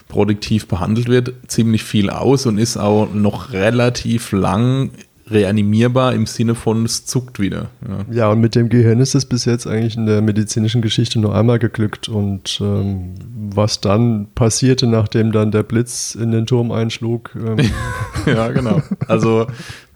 produktiv 0.08 0.66
behandelt 0.68 1.08
wird, 1.08 1.32
ziemlich 1.46 1.82
viel 1.82 2.10
aus 2.10 2.46
und 2.46 2.58
ist 2.58 2.76
auch 2.76 3.12
noch 3.12 3.52
relativ 3.52 4.32
lang 4.32 4.90
reanimierbar 5.26 6.12
im 6.12 6.26
Sinne 6.26 6.54
von 6.54 6.84
es 6.84 7.06
zuckt 7.06 7.40
wieder. 7.40 7.70
Ja. 7.88 8.14
Ja, 8.14 8.28
und 8.28 8.40
mit 8.40 8.54
dem 8.54 8.68
Gehirn 8.68 9.00
ist 9.00 9.14
es 9.14 9.24
bis 9.24 9.46
jetzt 9.46 9.66
eigentlich 9.66 9.96
in 9.96 10.06
der 10.06 10.20
medizinischen 10.20 10.82
Geschichte 10.82 11.18
nur 11.18 11.34
einmal 11.34 11.58
geglückt. 11.58 12.08
Und 12.08 12.58
ähm, 12.60 13.14
was 13.54 13.80
dann 13.80 14.28
passierte, 14.34 14.86
nachdem 14.86 15.32
dann 15.32 15.50
der 15.50 15.62
Blitz 15.62 16.14
in 16.14 16.30
den 16.30 16.46
Turm 16.46 16.72
einschlug, 16.72 17.30
ähm, 17.36 17.70
Ja, 18.26 18.48
genau. 18.48 18.82
Also 19.06 19.46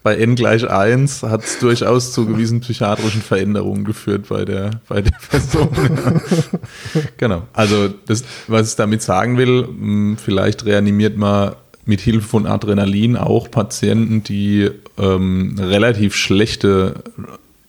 bei 0.02 0.17
n 0.17 0.37
gleich 0.37 0.69
1 0.69 1.23
hat 1.25 1.45
es 1.45 1.59
durchaus 1.59 2.12
zu 2.12 2.26
gewissen 2.26 2.61
psychiatrischen 2.61 3.23
Veränderungen 3.23 3.85
geführt 3.85 4.28
bei 4.28 4.45
der, 4.45 4.71
bei 4.88 5.02
der 5.02 5.17
Person. 5.28 5.69
Ja. 5.75 7.00
genau. 7.17 7.43
Also 7.52 7.88
das, 8.07 8.25
was 8.47 8.71
ich 8.71 8.76
damit 8.76 9.02
sagen 9.02 9.37
will, 9.37 9.67
mh, 9.67 10.19
vielleicht 10.25 10.64
reanimiert 10.64 11.17
man 11.17 11.57
mit 11.85 12.00
Hilfe 12.00 12.28
von 12.28 12.47
Adrenalin 12.47 13.17
auch 13.17 13.50
Patienten, 13.50 14.23
die 14.23 14.71
ähm, 14.99 15.57
relativ 15.59 16.14
schlechte 16.14 17.02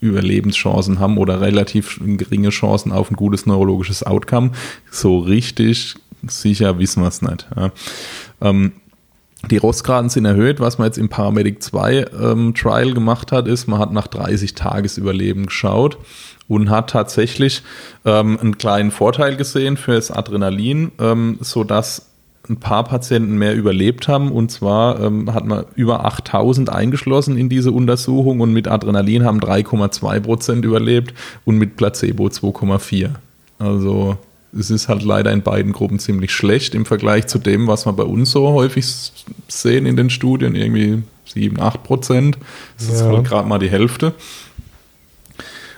Überlebenschancen 0.01 0.99
haben 0.99 1.17
oder 1.17 1.41
relativ 1.41 1.99
geringe 2.03 2.49
Chancen 2.49 2.91
auf 2.91 3.09
ein 3.09 3.15
gutes 3.15 3.45
neurologisches 3.45 4.03
Outcome. 4.03 4.51
So 4.91 5.19
richtig 5.19 5.95
sicher 6.27 6.79
wissen 6.79 7.01
wir 7.01 7.07
es 7.07 7.21
nicht. 7.21 7.47
Ja. 7.55 7.71
Ähm, 8.41 8.73
die 9.49 9.57
Rostgraden 9.57 10.09
sind 10.09 10.25
erhöht. 10.25 10.59
Was 10.59 10.77
man 10.77 10.87
jetzt 10.87 10.97
im 10.97 11.09
Paramedic 11.09 11.63
2 11.63 12.05
ähm, 12.21 12.53
Trial 12.53 12.93
gemacht 12.93 13.31
hat, 13.31 13.47
ist, 13.47 13.67
man 13.67 13.79
hat 13.79 13.91
nach 13.93 14.07
30 14.07 14.53
Tagesüberleben 14.53 15.45
geschaut 15.47 15.97
und 16.47 16.69
hat 16.69 16.89
tatsächlich 16.89 17.63
ähm, 18.05 18.37
einen 18.39 18.57
kleinen 18.57 18.91
Vorteil 18.91 19.37
gesehen 19.37 19.77
für 19.77 19.93
das 19.93 20.11
Adrenalin, 20.11 20.91
ähm, 20.99 21.37
sodass 21.41 22.07
ein 22.49 22.59
paar 22.59 22.83
Patienten 22.83 23.37
mehr 23.37 23.55
überlebt 23.55 24.07
haben. 24.07 24.31
Und 24.31 24.51
zwar 24.51 24.99
ähm, 24.99 25.33
hat 25.33 25.45
man 25.45 25.65
über 25.75 26.05
8000 26.05 26.69
eingeschlossen 26.69 27.37
in 27.37 27.47
diese 27.47 27.71
Untersuchung 27.71 28.41
und 28.41 28.51
mit 28.51 28.67
Adrenalin 28.67 29.23
haben 29.23 29.39
3,2 29.39 30.19
Prozent 30.19 30.65
überlebt 30.65 31.13
und 31.45 31.57
mit 31.57 31.77
Placebo 31.77 32.27
2,4. 32.27 33.11
Also 33.59 34.17
es 34.57 34.69
ist 34.71 34.87
halt 34.87 35.03
leider 35.03 35.31
in 35.31 35.41
beiden 35.41 35.73
Gruppen 35.73 35.99
ziemlich 35.99 36.31
schlecht 36.31 36.73
im 36.75 36.85
Vergleich 36.85 37.27
zu 37.27 37.39
dem, 37.39 37.67
was 37.67 37.85
wir 37.85 37.93
bei 37.93 38.03
uns 38.03 38.31
so 38.31 38.49
häufig 38.49 38.85
sehen 39.47 39.85
in 39.85 39.95
den 39.95 40.09
Studien, 40.09 40.55
irgendwie 40.55 41.03
7, 41.25 41.59
8 41.59 41.83
Prozent. 41.83 42.37
Das 42.77 42.87
ja. 42.87 42.93
ist 42.95 43.03
halt 43.03 43.27
gerade 43.27 43.47
mal 43.47 43.59
die 43.59 43.69
Hälfte. 43.69 44.13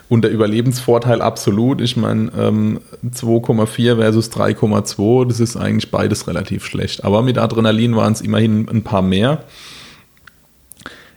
Und 0.07 0.23
der 0.23 0.31
Überlebensvorteil 0.31 1.21
absolut. 1.21 1.79
Ich 1.79 1.95
meine, 1.95 2.31
ähm, 2.37 2.81
2,4 3.13 3.95
versus 3.95 4.29
3,2, 4.29 5.25
das 5.25 5.39
ist 5.39 5.55
eigentlich 5.55 5.89
beides 5.89 6.27
relativ 6.27 6.65
schlecht. 6.65 7.05
Aber 7.05 7.21
mit 7.21 7.37
Adrenalin 7.37 7.95
waren 7.95 8.11
es 8.11 8.19
immerhin 8.19 8.67
ein 8.67 8.83
paar 8.83 9.01
mehr. 9.01 9.45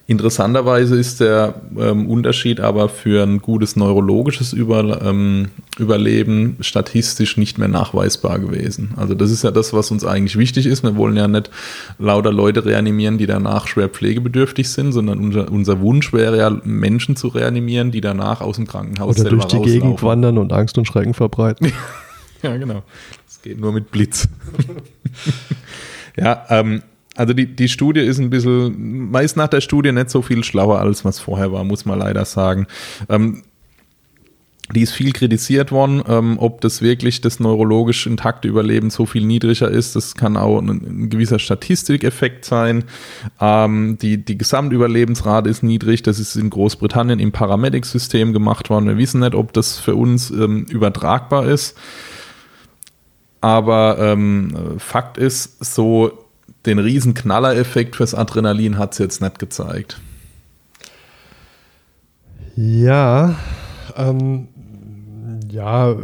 Interessanterweise 0.07 0.97
ist 0.97 1.21
der 1.21 1.55
ähm, 1.79 2.11
Unterschied 2.11 2.61
aber 2.61 2.91
für 2.91 3.23
ein 3.23 3.39
gutes 3.39 3.75
neurologisches 3.75 4.53
Über, 4.53 5.01
ähm, 5.01 5.49
Überleben 5.79 6.59
statistisch 6.61 7.39
nicht 7.39 7.57
mehr 7.57 7.69
nachweisbar 7.69 8.39
gewesen. 8.39 8.93
Also 8.97 9.15
das 9.15 9.31
ist 9.31 9.45
ja 9.45 9.51
das, 9.51 9.73
was 9.73 9.91
uns 9.91 10.05
eigentlich 10.05 10.37
wichtig 10.37 10.67
ist. 10.67 10.83
Wir 10.83 10.97
wollen 10.97 11.17
ja 11.17 11.27
nicht 11.27 11.51
lauter 11.99 12.33
Leute 12.33 12.67
reanimieren, 12.67 13.17
die 13.17 13.25
danach 13.25 13.67
schwer 13.67 13.89
pflegebedürftig 13.89 14.69
sind, 14.69 14.93
sondern 14.93 15.19
unser, 15.19 15.51
unser 15.51 15.81
Wunsch 15.81 16.13
wäre 16.13 16.37
ja, 16.37 16.51
Menschen 16.51 17.17
zu 17.17 17.29
reanimieren, 17.29 17.91
die 17.91 18.03
danach 18.03 18.43
aus 18.43 18.57
dem 18.57 18.67
Krankenhaus 18.67 19.19
Oder 19.19 19.31
durch 19.31 19.47
die 19.47 19.57
rauslaufen. 19.57 19.81
Gegend 19.81 20.03
wandern 20.03 20.37
und 20.37 20.53
Angst 20.53 20.77
und 20.77 20.87
Schrecken 20.87 21.15
verbreiten. 21.15 21.73
ja, 22.43 22.55
genau. 22.59 22.83
Das 23.27 23.41
geht 23.41 23.59
nur 23.59 23.73
mit 23.73 23.91
Blitz. 23.91 24.29
ja, 26.19 26.45
ähm, 26.51 26.83
also 27.17 27.33
die, 27.33 27.47
die 27.47 27.69
Studie 27.69 28.01
ist 28.01 28.19
ein 28.19 28.31
bisschen, 28.31 29.11
meist 29.11 29.37
nach 29.37 29.49
der 29.49 29.61
Studie 29.61 29.93
nicht 29.93 30.11
so 30.11 30.23
viel 30.23 30.43
schlauer, 30.43 30.81
als 30.81 31.05
was 31.05 31.19
vorher 31.19 31.53
war, 31.53 31.65
muss 31.65 31.85
man 31.85 31.99
leider 31.99 32.25
sagen. 32.25 32.67
Ähm, 33.09 33.43
die 34.73 34.81
ist 34.81 34.93
viel 34.93 35.13
kritisiert 35.13 35.73
worden, 35.73 36.03
ähm, 36.09 36.39
ob 36.39 36.63
das 36.63 36.81
wirklich 36.81 37.21
das 37.21 37.39
neurologisch 37.39 38.07
intakte 38.07 38.49
Überleben 38.49 38.89
so 38.89 39.05
viel 39.05 39.27
niedriger 39.27 39.71
ist. 39.71 39.95
Das 39.95 40.15
kann 40.15 40.39
auch 40.39 40.59
ein, 40.59 40.69
ein 40.71 41.11
gewisser 41.11 41.39
Statistikeffekt 41.39 42.47
sein. 42.47 42.85
Ähm, 43.41 43.99
die, 44.01 44.25
die 44.25 44.39
Gesamtüberlebensrate 44.39 45.51
ist 45.51 45.63
niedrig. 45.63 46.03
Das 46.03 46.19
ist 46.19 46.35
in 46.37 46.49
Großbritannien 46.49 47.21
im 47.21 47.31
Paramedic-System 47.31 48.33
gemacht 48.33 48.71
worden. 48.71 48.87
Wir 48.87 48.97
wissen 48.97 49.21
nicht, 49.21 49.35
ob 49.35 49.53
das 49.53 49.79
für 49.79 49.97
uns 49.97 50.31
ähm, 50.31 50.65
übertragbar 50.71 51.47
ist. 51.47 51.77
Aber 53.43 53.99
ähm, 54.01 54.79
Fakt 54.79 55.19
ist, 55.19 55.63
so 55.63 56.24
den 56.67 56.79
riesen 56.79 57.15
Knallereffekt 57.15 57.97
fürs 57.97 58.15
Adrenalin 58.15 58.79
hat 58.79 58.93
es 58.93 58.99
jetzt 58.99 59.21
nicht 59.21 59.39
gezeigt. 59.39 60.01
Ja, 62.57 63.35
ähm, 63.97 64.49
ja, 65.51 65.95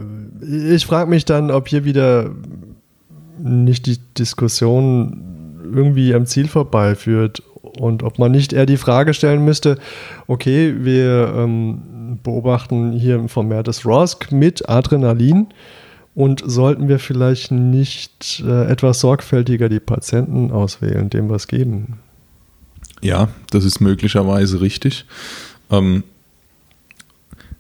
ich 0.43 0.87
frage 0.87 1.09
mich 1.09 1.25
dann, 1.25 1.51
ob 1.51 1.69
hier 1.69 1.85
wieder 1.85 2.31
nicht 3.39 3.87
die 3.87 3.99
Diskussion 4.19 5.23
irgendwie 5.73 6.15
am 6.15 6.27
Ziel 6.27 6.49
vorbeiführt 6.49 7.43
und 7.63 8.03
ob 8.03 8.19
man 8.19 8.33
nicht 8.33 8.53
eher 8.53 8.67
die 8.67 8.77
Frage 8.77 9.15
stellen 9.15 9.45
müsste, 9.45 9.79
okay, 10.27 10.75
wir 10.79 11.33
ähm, 11.37 12.19
beobachten 12.23 12.93
hier 12.93 13.29
vermehrtes 13.29 13.87
ROSC 13.87 14.33
mit 14.33 14.69
Adrenalin 14.69 15.49
und 16.15 16.43
sollten 16.45 16.89
wir 16.89 16.99
vielleicht 16.99 17.51
nicht 17.53 18.43
äh, 18.45 18.67
etwas 18.71 19.01
sorgfältiger 19.01 19.69
die 19.69 19.81
Patienten 19.81 20.51
auswählen, 20.51 21.11
dem 21.11 21.31
was 21.31 21.47
geben? 21.47 21.99
Ja, 23.01 23.29
das 23.51 23.65
ist 23.65 23.81
möglicherweise 23.81 24.61
richtig. 24.61 25.07
Ähm, 25.71 26.05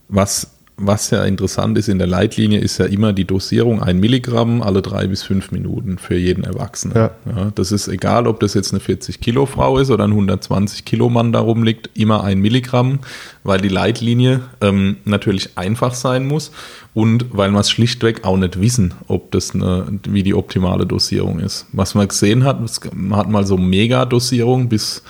was 0.08 0.50
was 0.80 1.10
ja 1.10 1.24
interessant 1.24 1.76
ist 1.76 1.88
in 1.88 1.98
der 1.98 2.06
Leitlinie, 2.06 2.58
ist 2.58 2.78
ja 2.78 2.86
immer 2.86 3.12
die 3.12 3.24
Dosierung 3.26 3.82
ein 3.82 4.00
Milligramm 4.00 4.62
alle 4.62 4.82
drei 4.82 5.06
bis 5.06 5.22
fünf 5.22 5.52
Minuten 5.52 5.98
für 5.98 6.16
jeden 6.16 6.44
Erwachsenen. 6.44 6.96
Ja. 6.96 7.10
ja. 7.26 7.52
das 7.54 7.70
ist 7.70 7.88
egal, 7.88 8.26
ob 8.26 8.40
das 8.40 8.54
jetzt 8.54 8.72
eine 8.72 8.80
40 8.80 9.20
Kilo 9.20 9.46
Frau 9.46 9.78
ist 9.78 9.90
oder 9.90 10.04
ein 10.04 10.10
120 10.10 10.84
Kilo 10.84 11.10
Mann 11.10 11.32
darum 11.32 11.62
liegt, 11.62 11.90
immer 11.94 12.24
ein 12.24 12.40
Milligramm, 12.40 13.00
weil 13.44 13.60
die 13.60 13.68
Leitlinie 13.68 14.40
ähm, 14.60 14.96
natürlich 15.04 15.58
einfach 15.58 15.94
sein 15.94 16.26
muss 16.26 16.50
und 16.94 17.26
weil 17.30 17.50
wir 17.50 17.60
es 17.60 17.70
schlichtweg 17.70 18.24
auch 18.24 18.36
nicht 18.36 18.60
wissen, 18.60 18.94
ob 19.06 19.30
das 19.30 19.54
eine, 19.54 19.86
wie 20.08 20.22
die 20.22 20.34
optimale 20.34 20.86
Dosierung 20.86 21.38
ist. 21.38 21.66
Was 21.72 21.94
man 21.94 22.08
gesehen 22.08 22.44
hat, 22.44 22.58
man 22.94 23.18
hat 23.18 23.28
mal 23.28 23.46
so 23.46 23.56
Mega-Dosierung 23.56 24.68
bis 24.68 25.02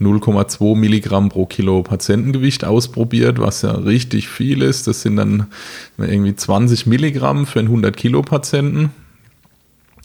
0,2 0.00 0.76
Milligramm 0.76 1.28
pro 1.28 1.46
Kilo 1.46 1.82
Patientengewicht 1.82 2.64
ausprobiert, 2.64 3.38
was 3.40 3.62
ja 3.62 3.72
richtig 3.72 4.28
viel 4.28 4.62
ist. 4.62 4.86
Das 4.86 5.02
sind 5.02 5.16
dann 5.16 5.46
irgendwie 5.98 6.34
20 6.34 6.86
Milligramm 6.86 7.46
für 7.46 7.58
einen 7.58 7.68
100 7.68 7.96
Kilo 7.96 8.22
Patienten. 8.22 8.90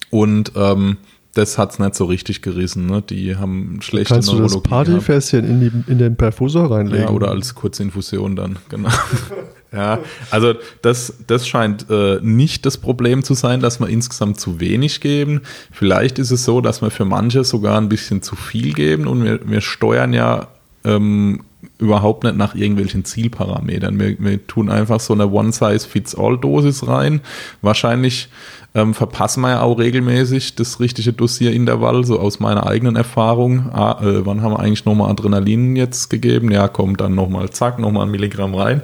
Und 0.09 0.51
ähm, 0.55 0.97
das 1.33 1.57
hat 1.57 1.71
es 1.71 1.79
nicht 1.79 1.95
so 1.95 2.05
richtig 2.05 2.41
gerissen. 2.41 2.85
Ne? 2.85 3.01
Die 3.01 3.35
haben 3.35 3.79
schlechte 3.81 4.13
Kannst 4.13 4.29
Neurologie. 4.29 4.53
Kannst 4.53 4.65
du 4.65 4.69
das 4.69 4.69
Partyfässchen 4.69 5.45
in, 5.45 5.59
die, 5.59 5.91
in 5.91 5.97
den 5.97 6.15
Perfusor 6.15 6.71
reinlegen? 6.71 7.07
Ja, 7.07 7.11
oder 7.11 7.29
als 7.29 7.55
Kurzinfusion 7.55 8.35
dann, 8.35 8.57
genau. 8.69 8.89
ja, 9.73 9.99
also 10.29 10.53
das, 10.81 11.15
das 11.27 11.47
scheint 11.47 11.87
äh, 11.89 12.19
nicht 12.21 12.65
das 12.65 12.77
Problem 12.77 13.23
zu 13.23 13.33
sein, 13.33 13.59
dass 13.59 13.79
wir 13.79 13.87
insgesamt 13.87 14.39
zu 14.39 14.59
wenig 14.59 15.01
geben. 15.01 15.41
Vielleicht 15.71 16.19
ist 16.19 16.31
es 16.31 16.43
so, 16.43 16.61
dass 16.61 16.81
wir 16.81 16.91
für 16.91 17.05
manche 17.05 17.43
sogar 17.43 17.79
ein 17.79 17.89
bisschen 17.89 18.21
zu 18.21 18.35
viel 18.35 18.73
geben 18.73 19.07
und 19.07 19.23
wir, 19.23 19.39
wir 19.49 19.61
steuern 19.61 20.13
ja 20.13 20.47
ähm, 20.85 21.41
überhaupt 21.79 22.23
nicht 22.23 22.37
nach 22.37 22.55
irgendwelchen 22.55 23.05
Zielparametern. 23.05 23.99
Wir, 23.99 24.15
wir 24.19 24.45
tun 24.45 24.69
einfach 24.69 24.99
so 24.99 25.13
eine 25.13 25.29
One-Size-Fits-All-Dosis 25.29 26.87
rein. 26.87 27.21
Wahrscheinlich 27.61 28.29
ähm, 28.75 28.93
verpassen 28.93 29.41
wir 29.41 29.49
ja 29.49 29.61
auch 29.61 29.79
regelmäßig 29.79 30.55
das 30.55 30.79
richtige 30.79 31.13
Dossierintervall, 31.13 32.03
so 32.05 32.19
aus 32.19 32.39
meiner 32.39 32.67
eigenen 32.67 32.95
Erfahrung. 32.95 33.69
Ah, 33.71 33.99
äh, 34.01 34.25
wann 34.25 34.41
haben 34.41 34.53
wir 34.53 34.59
eigentlich 34.59 34.85
nochmal 34.85 35.11
Adrenalin 35.11 35.75
jetzt 35.75 36.09
gegeben? 36.09 36.51
Ja, 36.51 36.67
kommt 36.67 37.01
dann 37.01 37.15
nochmal, 37.15 37.49
zack, 37.49 37.79
nochmal 37.79 38.05
ein 38.05 38.11
Milligramm 38.11 38.55
rein. 38.55 38.81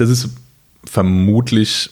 Das 0.00 0.08
ist 0.08 0.30
vermutlich 0.84 1.90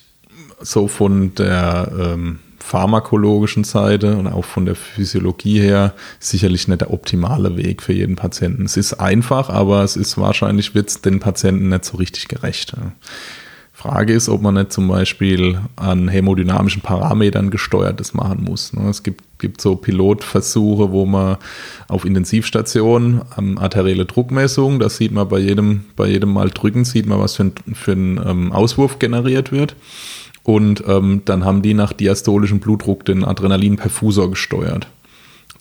so 0.61 0.89
von 0.89 1.35
der 1.35 1.93
ähm, 1.99 2.39
pharmakologischen 2.59 3.65
Seite 3.65 4.17
und 4.17 4.27
auch 4.27 4.45
von 4.47 4.65
der 4.65 4.75
Physiologie 4.75 5.61
her 5.61 5.95
sicherlich 6.19 6.69
nicht 6.69 6.81
der 6.81 6.91
optimale 6.91 7.57
Weg 7.59 7.83
für 7.83 7.93
jeden 7.93 8.17
Patienten. 8.17 8.65
Es 8.65 8.77
ist 8.77 8.95
einfach, 8.95 9.51
aber 9.51 9.85
es 9.85 9.97
ist 9.97 10.17
wahrscheinlich 10.17 10.75
wird 10.75 10.89
es 10.89 11.03
den 11.03 11.21
Patienten 11.21 11.69
nicht 11.69 11.85
so 11.85 11.99
richtig 11.99 12.29
gerecht. 12.29 12.73
Frage 13.79 14.13
ist, 14.13 14.29
ob 14.29 14.43
man 14.43 14.55
nicht 14.55 14.73
zum 14.73 14.89
Beispiel 14.89 15.61
an 15.77 16.09
hämodynamischen 16.09 16.83
Parametern 16.83 17.49
gesteuertes 17.49 18.13
machen 18.13 18.43
muss. 18.43 18.73
Ne? 18.73 18.89
Es 18.91 19.05
gibt, 19.05 19.23
gibt 19.39 19.61
so 19.61 19.77
Pilotversuche, 19.77 20.91
wo 20.91 21.07
man 21.07 21.37
auf 21.87 22.05
Intensivstationen 22.05 23.21
ähm, 23.39 23.57
arterielle 23.57 24.05
Druckmessung, 24.05 24.81
das 24.81 24.97
sieht 24.97 25.13
man 25.13 25.29
bei 25.29 25.39
jedem, 25.39 25.85
bei 25.95 26.09
jedem 26.09 26.33
Mal 26.33 26.51
drücken, 26.51 26.85
sieht 26.85 27.07
man, 27.07 27.21
was 27.21 27.37
für 27.37 27.45
ein, 27.45 27.53
für 27.75 27.93
ähm, 27.93 28.51
Auswurf 28.51 28.99
generiert 28.99 29.53
wird. 29.53 29.77
Und 30.43 30.83
ähm, 30.89 31.23
dann 31.25 31.45
haben 31.45 31.63
die 31.63 31.75
nach 31.75 31.93
diastolischem 31.93 32.59
Blutdruck 32.59 33.05
den 33.05 33.23
Adrenalinperfusor 33.23 34.29
gesteuert. 34.31 34.89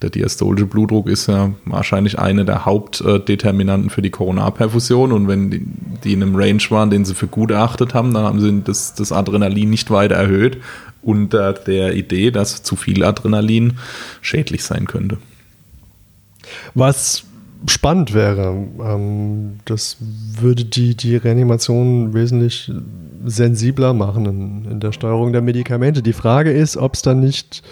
Der 0.02 0.12
diastolische 0.12 0.68
Blutdruck 0.68 1.08
ist 1.08 1.28
ja 1.28 1.54
wahrscheinlich 1.66 2.20
eine 2.20 2.46
der 2.46 2.66
Hauptdeterminanten 2.66 3.90
für 3.90 4.04
die 4.04 4.12
Koronarperfusion. 4.12 5.12
Und 5.12 5.28
wenn 5.28 5.50
die, 6.04 6.14
in 6.14 6.22
einem 6.22 6.36
Range 6.36 6.62
waren, 6.70 6.92
den 6.92 7.04
sie 7.04 7.16
für 7.16 7.28
gut 7.28 7.50
erachtet 7.50 7.94
haben, 7.94 8.14
dann 8.14 8.24
haben 8.24 8.40
sie 8.40 8.62
das, 8.64 8.94
das 8.94 9.12
Adrenalin 9.12 9.70
nicht 9.70 9.90
weiter 9.90 10.16
erhöht. 10.16 10.58
Unter 11.02 11.54
der 11.54 11.96
Idee, 11.96 12.32
dass 12.32 12.64
zu 12.64 12.76
viel 12.76 13.04
Adrenalin 13.04 13.78
schädlich 14.22 14.64
sein 14.64 14.86
könnte. 14.86 15.18
Was 16.76 17.24
spannend 17.66 18.14
wäre. 18.14 18.68
Ähm, 18.80 19.60
das 19.66 19.98
würde 20.00 20.66
die, 20.66 20.96
die 20.96 21.16
Reanimation 21.16 22.14
wesentlich 22.14 22.72
sensibler 23.26 23.94
machen 23.94 24.68
in 24.70 24.80
der 24.80 24.92
Steuerung 24.92 25.34
der 25.34 25.42
Medikamente. 25.42 26.04
Die 26.04 26.14
Frage 26.14 26.52
ist, 26.52 26.78
ob 26.78 26.94
es 26.94 27.02
dann 27.02 27.20
nicht 27.20 27.64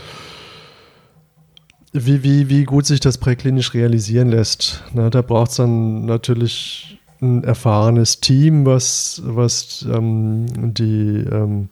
wie, 1.96 2.24
wie, 2.24 2.50
wie 2.50 2.64
gut 2.66 2.86
sich 2.86 3.00
das 3.00 3.18
präklinisch 3.18 3.74
realisieren 3.74 4.30
lässt. 4.30 4.84
Na, 4.94 5.10
da 5.10 5.22
braucht 5.22 5.52
es 5.52 5.58
dann 5.58 6.06
natürlich 6.06 7.00
ein 7.22 7.44
erfahrenes 7.44 8.20
Team, 8.20 8.66
was, 8.66 9.22
was 9.26 9.86
ähm, 9.92 10.74
die, 10.74 11.24
ähm, 11.32 11.70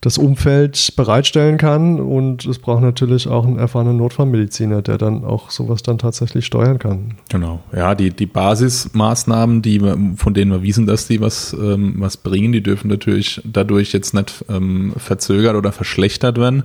das 0.00 0.18
Umfeld 0.18 0.94
bereitstellen 0.96 1.56
kann. 1.56 2.00
Und 2.00 2.44
es 2.46 2.58
braucht 2.58 2.82
natürlich 2.82 3.28
auch 3.28 3.46
einen 3.46 3.58
erfahrenen 3.58 3.96
Notfallmediziner, 3.96 4.82
der 4.82 4.98
dann 4.98 5.24
auch 5.24 5.50
sowas 5.50 5.82
dann 5.82 5.98
tatsächlich 5.98 6.44
steuern 6.44 6.78
kann. 6.78 7.14
Genau. 7.28 7.60
Ja, 7.74 7.94
die, 7.94 8.10
die 8.10 8.26
Basismaßnahmen, 8.26 9.62
die 9.62 9.80
von 10.16 10.34
denen 10.34 10.50
wir 10.50 10.62
wissen, 10.62 10.86
dass 10.86 11.06
die 11.06 11.20
was, 11.20 11.52
ähm, 11.52 11.94
was 11.98 12.16
bringen, 12.16 12.52
die 12.52 12.62
dürfen 12.62 12.88
natürlich 12.88 13.40
dadurch 13.44 13.92
jetzt 13.92 14.14
nicht 14.14 14.44
ähm, 14.48 14.92
verzögert 14.96 15.54
oder 15.54 15.72
verschlechtert 15.72 16.38
werden. 16.38 16.64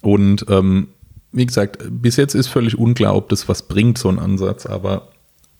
Und 0.00 0.46
ähm, 0.48 0.88
wie 1.32 1.46
gesagt, 1.46 1.78
bis 1.88 2.16
jetzt 2.16 2.34
ist 2.34 2.48
völlig 2.48 2.78
unklar, 2.78 3.14
ob 3.14 3.28
das 3.28 3.48
was 3.48 3.62
bringt, 3.62 3.98
so 3.98 4.08
ein 4.08 4.18
Ansatz, 4.18 4.66
aber 4.66 5.08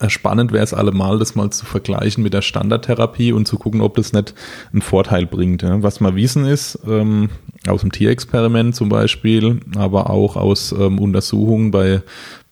spannend 0.08 0.52
wäre 0.52 0.64
es 0.64 0.72
allemal, 0.72 1.18
das 1.18 1.34
mal 1.34 1.50
zu 1.50 1.66
vergleichen 1.66 2.22
mit 2.22 2.32
der 2.32 2.42
Standardtherapie 2.42 3.32
und 3.32 3.46
zu 3.46 3.58
gucken, 3.58 3.82
ob 3.82 3.96
das 3.96 4.12
nicht 4.12 4.34
einen 4.72 4.82
Vorteil 4.82 5.26
bringt. 5.26 5.62
Was 5.62 6.00
wir 6.00 6.14
wissen 6.16 6.46
ist, 6.46 6.78
ähm, 6.88 7.28
aus 7.68 7.82
dem 7.82 7.92
Tierexperiment 7.92 8.74
zum 8.74 8.88
Beispiel, 8.88 9.60
aber 9.76 10.08
auch 10.08 10.36
aus 10.36 10.72
ähm, 10.72 10.98
Untersuchungen 10.98 11.70
bei, 11.70 12.02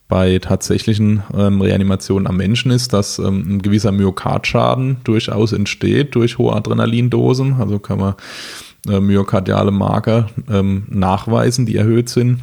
bei 0.08 0.38
tatsächlichen 0.38 1.22
ähm, 1.34 1.62
Reanimationen 1.62 2.26
am 2.26 2.36
Menschen 2.36 2.70
ist, 2.70 2.92
dass 2.92 3.18
ähm, 3.18 3.56
ein 3.56 3.62
gewisser 3.62 3.92
Myokardschaden 3.92 4.98
durchaus 5.04 5.52
entsteht 5.52 6.14
durch 6.14 6.36
hohe 6.36 6.54
Adrenalindosen. 6.54 7.54
Also 7.54 7.78
kann 7.78 7.98
man 7.98 8.14
äh, 8.88 9.00
myokardiale 9.00 9.70
Marker 9.70 10.28
ähm, 10.50 10.84
nachweisen, 10.88 11.64
die 11.64 11.76
erhöht 11.76 12.10
sind 12.10 12.40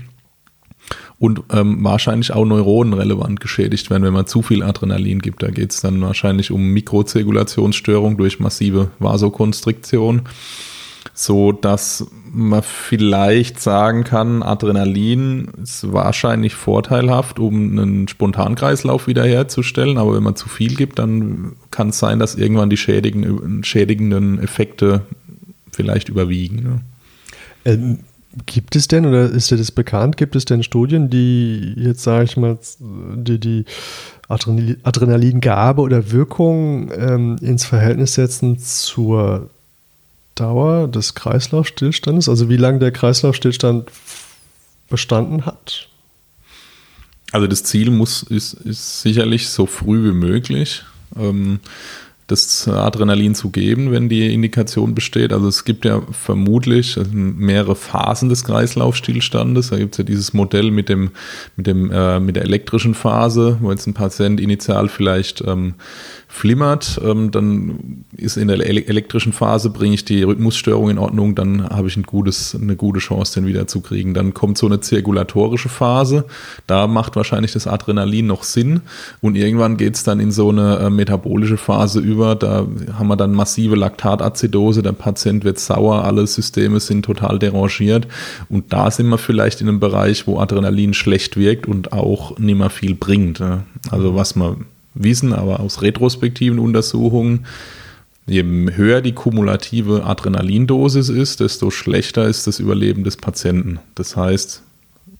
und 1.17 1.43
ähm, 1.51 1.83
wahrscheinlich 1.83 2.33
auch 2.33 2.45
Neuronen 2.45 2.93
relevant 2.93 3.39
geschädigt 3.39 3.89
werden, 3.89 4.03
wenn 4.03 4.13
man 4.13 4.27
zu 4.27 4.41
viel 4.41 4.63
Adrenalin 4.63 5.19
gibt. 5.19 5.43
Da 5.43 5.49
geht 5.49 5.71
es 5.71 5.81
dann 5.81 6.01
wahrscheinlich 6.01 6.51
um 6.51 6.73
Mikrozirkulationsstörung 6.73 8.17
durch 8.17 8.39
massive 8.39 8.91
Vasokonstriktion, 8.99 10.23
so 11.13 11.53
dass 11.53 12.05
man 12.31 12.63
vielleicht 12.63 13.61
sagen 13.61 14.03
kann, 14.03 14.43
Adrenalin 14.43 15.47
ist 15.63 15.93
wahrscheinlich 15.93 16.53
vorteilhaft, 16.53 17.39
um 17.39 17.79
einen 17.79 18.07
Spontankreislauf 18.09 19.07
wiederherzustellen, 19.07 19.97
aber 19.97 20.15
wenn 20.15 20.23
man 20.23 20.35
zu 20.35 20.49
viel 20.49 20.75
gibt, 20.75 20.99
dann 20.99 21.53
kann 21.71 21.89
es 21.89 21.99
sein, 21.99 22.19
dass 22.19 22.35
irgendwann 22.35 22.69
die 22.69 22.75
schädigenden, 22.75 23.63
schädigenden 23.63 24.39
Effekte 24.39 25.03
vielleicht 25.71 26.09
überwiegen. 26.09 26.55
Ne? 26.63 26.81
Ähm 27.63 27.99
Gibt 28.45 28.75
es 28.75 28.87
denn, 28.87 29.05
oder 29.05 29.29
ist 29.29 29.49
dir 29.49 29.57
das 29.57 29.71
bekannt, 29.71 30.17
gibt 30.17 30.35
es 30.35 30.43
denn 30.43 30.61
Studien, 30.61 31.09
die 31.09 31.73
jetzt, 31.77 32.03
sage 32.03 32.25
ich 32.25 32.35
mal, 32.35 32.57
die, 32.79 33.39
die 33.39 33.65
Adrenalingabe 34.27 35.81
oder 35.81 36.11
Wirkung 36.11 36.91
ähm, 36.93 37.37
ins 37.41 37.65
Verhältnis 37.65 38.15
setzen 38.15 38.59
zur 38.59 39.49
Dauer 40.35 40.89
des 40.89 41.15
Kreislaufstillstandes? 41.15 42.27
Also 42.27 42.49
wie 42.49 42.57
lange 42.57 42.79
der 42.79 42.91
Kreislaufstillstand 42.91 43.89
bestanden 44.89 45.45
hat? 45.45 45.87
Also 47.31 47.47
das 47.47 47.63
Ziel 47.63 47.89
muss, 47.89 48.23
ist, 48.23 48.53
ist 48.53 49.01
sicherlich 49.01 49.47
so 49.49 49.65
früh 49.65 50.09
wie 50.09 50.13
möglich. 50.13 50.83
Ähm, 51.17 51.59
das 52.27 52.67
Adrenalin 52.67 53.35
zu 53.35 53.51
geben, 53.51 53.91
wenn 53.91 54.09
die 54.09 54.33
Indikation 54.33 54.95
besteht. 54.95 55.31
Also 55.31 55.47
es 55.47 55.63
gibt 55.63 55.85
ja 55.85 56.01
vermutlich 56.11 56.97
mehrere 57.11 57.75
Phasen 57.75 58.29
des 58.29 58.43
Kreislaufstillstandes. 58.43 59.69
Da 59.69 59.77
gibt 59.77 59.93
es 59.93 59.97
ja 59.99 60.03
dieses 60.03 60.33
Modell 60.33 60.71
mit 60.71 60.89
dem, 60.89 61.11
mit 61.55 61.67
dem, 61.67 61.91
äh, 61.91 62.19
mit 62.19 62.35
der 62.35 62.43
elektrischen 62.43 62.95
Phase, 62.95 63.57
wo 63.61 63.69
jetzt 63.71 63.85
ein 63.85 63.93
Patient 63.93 64.39
initial 64.39 64.89
vielleicht 64.89 65.43
ähm, 65.45 65.75
flimmert, 66.27 66.99
ähm, 67.03 67.31
dann 67.31 68.05
ist 68.17 68.37
in 68.37 68.47
der 68.47 68.59
elektrischen 68.59 69.33
Phase, 69.33 69.69
bringe 69.69 69.95
ich 69.95 70.05
die 70.05 70.23
Rhythmusstörung 70.23 70.89
in 70.89 70.97
Ordnung, 70.97 71.35
dann 71.35 71.69
habe 71.69 71.87
ich 71.87 71.97
ein 71.97 72.03
gutes, 72.03 72.57
eine 72.59 72.75
gute 72.75 72.99
Chance, 72.99 73.39
den 73.39 73.47
wieder 73.47 73.67
zu 73.67 73.81
kriegen. 73.81 74.13
Dann 74.13 74.33
kommt 74.33 74.57
so 74.57 74.65
eine 74.65 74.79
zirkulatorische 74.79 75.69
Phase, 75.69 76.25
da 76.67 76.87
macht 76.87 77.15
wahrscheinlich 77.15 77.53
das 77.53 77.67
Adrenalin 77.67 78.27
noch 78.27 78.43
Sinn 78.43 78.81
und 79.21 79.35
irgendwann 79.35 79.77
geht 79.77 79.95
es 79.95 80.03
dann 80.03 80.19
in 80.19 80.31
so 80.31 80.49
eine 80.49 80.77
äh, 80.79 80.89
metabolische 80.89 81.57
Phase 81.57 81.99
über, 81.99 82.35
da 82.35 82.65
haben 82.97 83.07
wir 83.07 83.15
dann 83.15 83.33
massive 83.33 83.75
Laktatazidose, 83.75 84.81
der 84.81 84.93
Patient 84.93 85.43
wird 85.43 85.59
sauer, 85.59 86.03
alle 86.03 86.25
Systeme 86.27 86.79
sind 86.79 87.05
total 87.05 87.39
derangiert 87.39 88.07
und 88.49 88.73
da 88.73 88.91
sind 88.91 89.07
wir 89.09 89.17
vielleicht 89.17 89.61
in 89.61 89.69
einem 89.69 89.79
Bereich, 89.79 90.27
wo 90.27 90.39
Adrenalin 90.39 90.93
schlecht 90.93 91.37
wirkt 91.37 91.67
und 91.67 91.93
auch 91.93 92.37
nicht 92.37 92.57
mehr 92.57 92.69
viel 92.69 92.95
bringt. 92.95 93.41
Also 93.91 94.15
was 94.15 94.35
man 94.35 94.65
wissen, 94.95 95.33
aber 95.33 95.59
aus 95.59 95.81
retrospektiven 95.81 96.57
Untersuchungen, 96.57 97.45
je 98.25 98.43
höher 98.43 99.01
die 99.01 99.11
kumulative 99.11 100.03
Adrenalindosis 100.03 101.09
ist, 101.09 101.41
desto 101.41 101.69
schlechter 101.69 102.25
ist 102.25 102.47
das 102.47 102.59
Überleben 102.59 103.03
des 103.03 103.17
Patienten. 103.17 103.79
Das 103.93 104.15
heißt, 104.15 104.63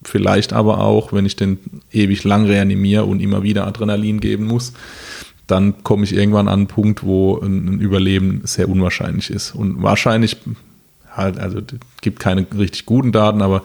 vielleicht 0.04 0.54
aber 0.54 0.80
auch, 0.80 1.14
wenn 1.14 1.26
ich 1.26 1.36
den 1.36 1.60
ewig 1.92 2.24
lang 2.24 2.46
reanimiere 2.46 3.06
und 3.06 3.20
immer 3.20 3.44
wieder 3.44 3.68
Adrenalin 3.68 4.20
geben 4.20 4.46
muss, 4.46 4.74
dann 5.48 5.84
komme 5.84 6.06
ich 6.06 6.14
irgendwann 6.14 6.48
an 6.48 6.60
einen 6.62 6.68
Punkt, 6.68 7.04
wo 7.04 7.40
ein 7.40 7.80
Überleben 7.80 8.42
sehr 8.46 8.68
unwahrscheinlich 8.68 9.30
ist. 9.30 9.54
Und 9.54 9.84
wahrscheinlich 9.84 10.38
halt, 11.12 11.38
also 11.38 11.60
es 11.60 11.66
gibt 12.02 12.20
keine 12.20 12.48
richtig 12.58 12.86
guten 12.86 13.12
Daten, 13.12 13.42
aber 13.42 13.62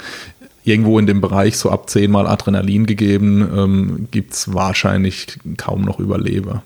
irgendwo 0.64 0.98
in 0.98 1.06
dem 1.06 1.20
Bereich 1.20 1.56
so 1.56 1.70
ab 1.70 1.88
zehnmal 1.88 2.26
Adrenalin 2.26 2.86
gegeben, 2.86 3.48
ähm, 3.56 4.08
gibt 4.10 4.34
es 4.34 4.52
wahrscheinlich 4.52 5.38
kaum 5.56 5.82
noch 5.82 5.98
Überleber. 5.98 6.62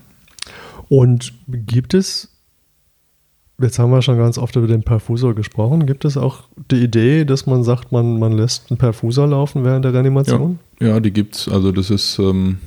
Und 0.89 1.33
gibt 1.47 1.95
es, 1.95 2.29
jetzt 3.61 3.79
haben 3.79 3.91
wir 3.91 4.03
schon 4.03 4.19
ganz 4.19 4.39
oft 4.39 4.57
über 4.57 4.67
den 4.67 4.83
Perfusor 4.83 5.35
gesprochen, 5.35 5.87
gibt 5.87 6.05
es 6.05 6.17
auch 6.17 6.45
die 6.71 6.83
Idee, 6.83 7.25
dass 7.25 7.47
man 7.47 7.65
sagt, 7.65 7.93
man, 7.93 8.19
man 8.19 8.33
lässt 8.33 8.71
einen 8.71 8.79
Perfusor 8.79 9.27
laufen 9.27 9.65
während 9.65 9.85
der 9.85 9.95
Reanimation? 9.95 10.59
Ja, 10.81 10.89
ja 10.89 11.01
die 11.01 11.13
gibt 11.13 11.37
es. 11.37 11.49
Also 11.49 11.73
das 11.73 11.91
ist 11.91 12.19
ähm, 12.19 12.59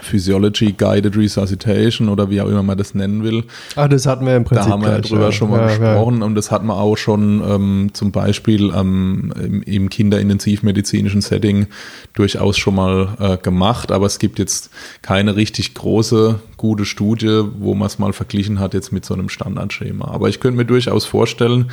Physiology 0.00 0.72
Guided 0.72 1.16
Resuscitation 1.16 2.08
oder 2.08 2.30
wie 2.30 2.40
auch 2.40 2.48
immer 2.48 2.62
man 2.62 2.78
das 2.78 2.94
nennen 2.94 3.24
will. 3.24 3.44
Ah, 3.74 3.88
das 3.88 4.06
hatten 4.06 4.26
wir 4.26 4.36
im 4.36 4.44
Prinzip. 4.44 4.66
Da 4.66 4.72
haben 4.72 4.82
wir 4.82 4.90
gleich, 4.90 5.10
drüber 5.10 5.24
ja. 5.24 5.32
schon 5.32 5.50
mal 5.50 5.60
ja, 5.60 5.66
gesprochen 5.66 6.20
ja. 6.20 6.24
und 6.24 6.34
das 6.36 6.50
hat 6.50 6.62
man 6.62 6.76
auch 6.76 6.96
schon 6.96 7.42
ähm, 7.46 7.90
zum 7.92 8.12
Beispiel 8.12 8.72
ähm, 8.74 9.32
im, 9.36 9.62
im 9.62 9.88
kinderintensivmedizinischen 9.88 11.20
Setting 11.20 11.66
durchaus 12.14 12.56
schon 12.58 12.76
mal 12.76 13.16
äh, 13.18 13.36
gemacht, 13.38 13.90
aber 13.90 14.06
es 14.06 14.18
gibt 14.18 14.38
jetzt 14.38 14.70
keine 15.02 15.34
richtig 15.34 15.74
große, 15.74 16.40
gute 16.58 16.84
Studie, 16.84 17.44
wo 17.58 17.74
man 17.74 17.86
es 17.86 17.98
mal 17.98 18.12
verglichen 18.12 18.60
hat 18.60 18.74
jetzt 18.74 18.92
mit 18.92 19.06
so 19.06 19.14
einem 19.14 19.30
Standardschema. 19.30 20.08
Aber 20.08 20.28
ich 20.28 20.40
könnte 20.40 20.58
mir 20.58 20.66
durchaus 20.66 21.06
vorstellen, 21.06 21.70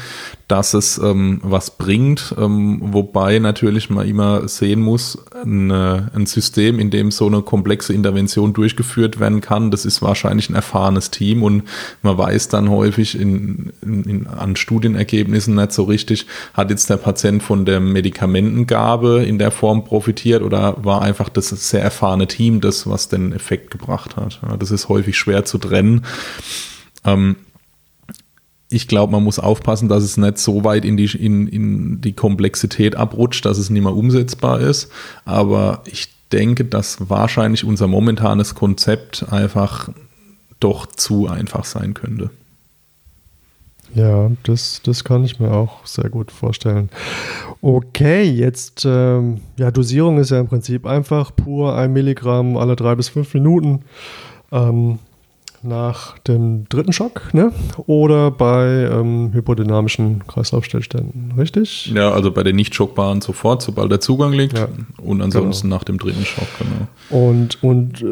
dass 0.48 0.74
es 0.74 0.98
ähm, 1.00 1.42
was 1.44 1.72
bringt, 1.72 2.34
ähm, 2.38 2.80
wobei 2.82 3.40
natürlich 3.40 3.90
man 3.90 4.08
immer 4.08 4.48
sehen 4.48 4.80
muss, 4.80 5.18
eine, 5.44 6.12
ein 6.14 6.28
System, 6.28 6.80
in 6.80 6.92
dem 6.92 7.12
so 7.12 7.26
eine 7.26 7.42
komplexe 7.42 7.94
Intervention 7.94 8.54
durchgeführt 8.54 9.20
werden 9.20 9.42
kann. 9.42 9.72
Das 9.72 9.86
ist 9.86 10.02
wahrscheinlich 10.02 10.50
ein 10.50 10.56
erfahrenes 10.56 11.10
Team 11.12 11.42
und 11.44 11.64
man 12.04 12.18
weiß 12.18 12.48
dann 12.50 12.70
häufig 12.70 13.20
in, 13.20 13.74
in, 13.82 14.04
in, 14.04 14.28
an 14.28 14.56
Studienergebnissen 14.56 15.56
nicht 15.56 15.72
so 15.72 15.84
richtig, 15.84 16.28
hat 16.54 16.70
jetzt 16.70 16.90
der 16.92 16.98
Patient 16.98 17.42
von 17.42 17.66
der 17.66 17.80
Medikamentengabe 17.80 19.24
in 19.26 19.40
der 19.40 19.50
Form 19.50 19.84
profitiert 19.84 20.44
oder 20.44 20.76
war 20.84 21.02
einfach 21.02 21.30
das 21.30 21.50
sehr 21.50 21.82
erfahrene 21.82 22.28
Team 22.28 22.62
das, 22.62 22.88
was 22.88 23.10
den 23.10 23.34
Effekt 23.34 23.72
gebracht 23.72 24.16
hat. 24.16 24.40
Das 24.60 24.70
ist 24.70 24.75
häufig 24.90 25.18
schwer 25.18 25.46
zu 25.46 25.58
trennen. 25.58 26.06
Ähm, 27.04 27.38
ich 28.70 28.88
glaube, 28.88 29.12
man 29.12 29.24
muss 29.24 29.40
aufpassen, 29.40 29.90
dass 29.90 30.04
es 30.04 30.18
nicht 30.18 30.38
so 30.38 30.64
weit 30.64 30.86
in 30.86 30.98
die, 30.98 31.06
in, 31.06 31.48
in 31.48 32.02
die 32.02 32.14
Komplexität 32.14 32.96
abrutscht, 32.96 33.46
dass 33.46 33.58
es 33.58 33.70
nicht 33.70 33.84
mehr 33.84 33.96
umsetzbar 33.96 34.60
ist. 34.60 34.92
Aber 35.24 35.82
ich 35.86 36.10
denke, 36.32 36.66
dass 36.66 37.10
wahrscheinlich 37.10 37.64
unser 37.64 37.88
momentanes 37.88 38.56
Konzept 38.56 39.32
einfach 39.32 39.90
doch 40.60 40.88
zu 40.88 41.28
einfach 41.28 41.66
sein 41.66 41.94
könnte. 41.94 42.32
Ja, 43.94 44.30
das, 44.44 44.82
das 44.84 45.06
kann 45.06 45.24
ich 45.24 45.40
mir 45.40 45.52
auch 45.52 45.86
sehr 45.86 46.10
gut 46.10 46.30
vorstellen. 46.30 46.90
Okay, 47.62 48.24
jetzt, 48.24 48.84
ähm, 48.86 49.40
ja, 49.58 49.72
Dosierung 49.72 50.18
ist 50.18 50.32
ja 50.32 50.40
im 50.40 50.48
Prinzip 50.48 50.86
einfach 50.86 51.34
pur 51.34 51.78
ein 51.78 51.94
Milligramm 51.94 52.58
alle 52.58 52.76
drei 52.76 52.96
bis 52.96 53.08
fünf 53.08 53.34
Minuten. 53.34 53.84
Ähm, 54.52 55.00
nach 55.66 56.18
dem 56.20 56.68
dritten 56.70 56.94
Schock, 56.94 57.34
ne? 57.34 57.52
Oder 57.88 58.32
bei 58.32 58.90
ähm, 58.92 59.32
hypodynamischen 59.34 60.26
Kreislaufstillständen, 60.28 61.34
richtig? 61.38 61.92
Ja, 61.94 62.12
also 62.12 62.32
bei 62.32 62.44
den 62.44 62.56
nicht 62.56 62.76
schockbaren 62.76 63.22
sofort, 63.22 63.62
sobald 63.62 63.92
der 63.92 64.00
Zugang 64.00 64.34
liegt. 64.34 64.58
Ja, 64.58 64.68
und 65.02 65.22
ansonsten 65.22 65.68
genau. 65.68 65.78
nach 65.78 65.84
dem 65.84 65.98
dritten 65.98 66.26
Schock, 66.26 66.48
genau. 66.60 67.28
Und, 67.28 67.64
und 67.64 68.02
äh, 68.02 68.06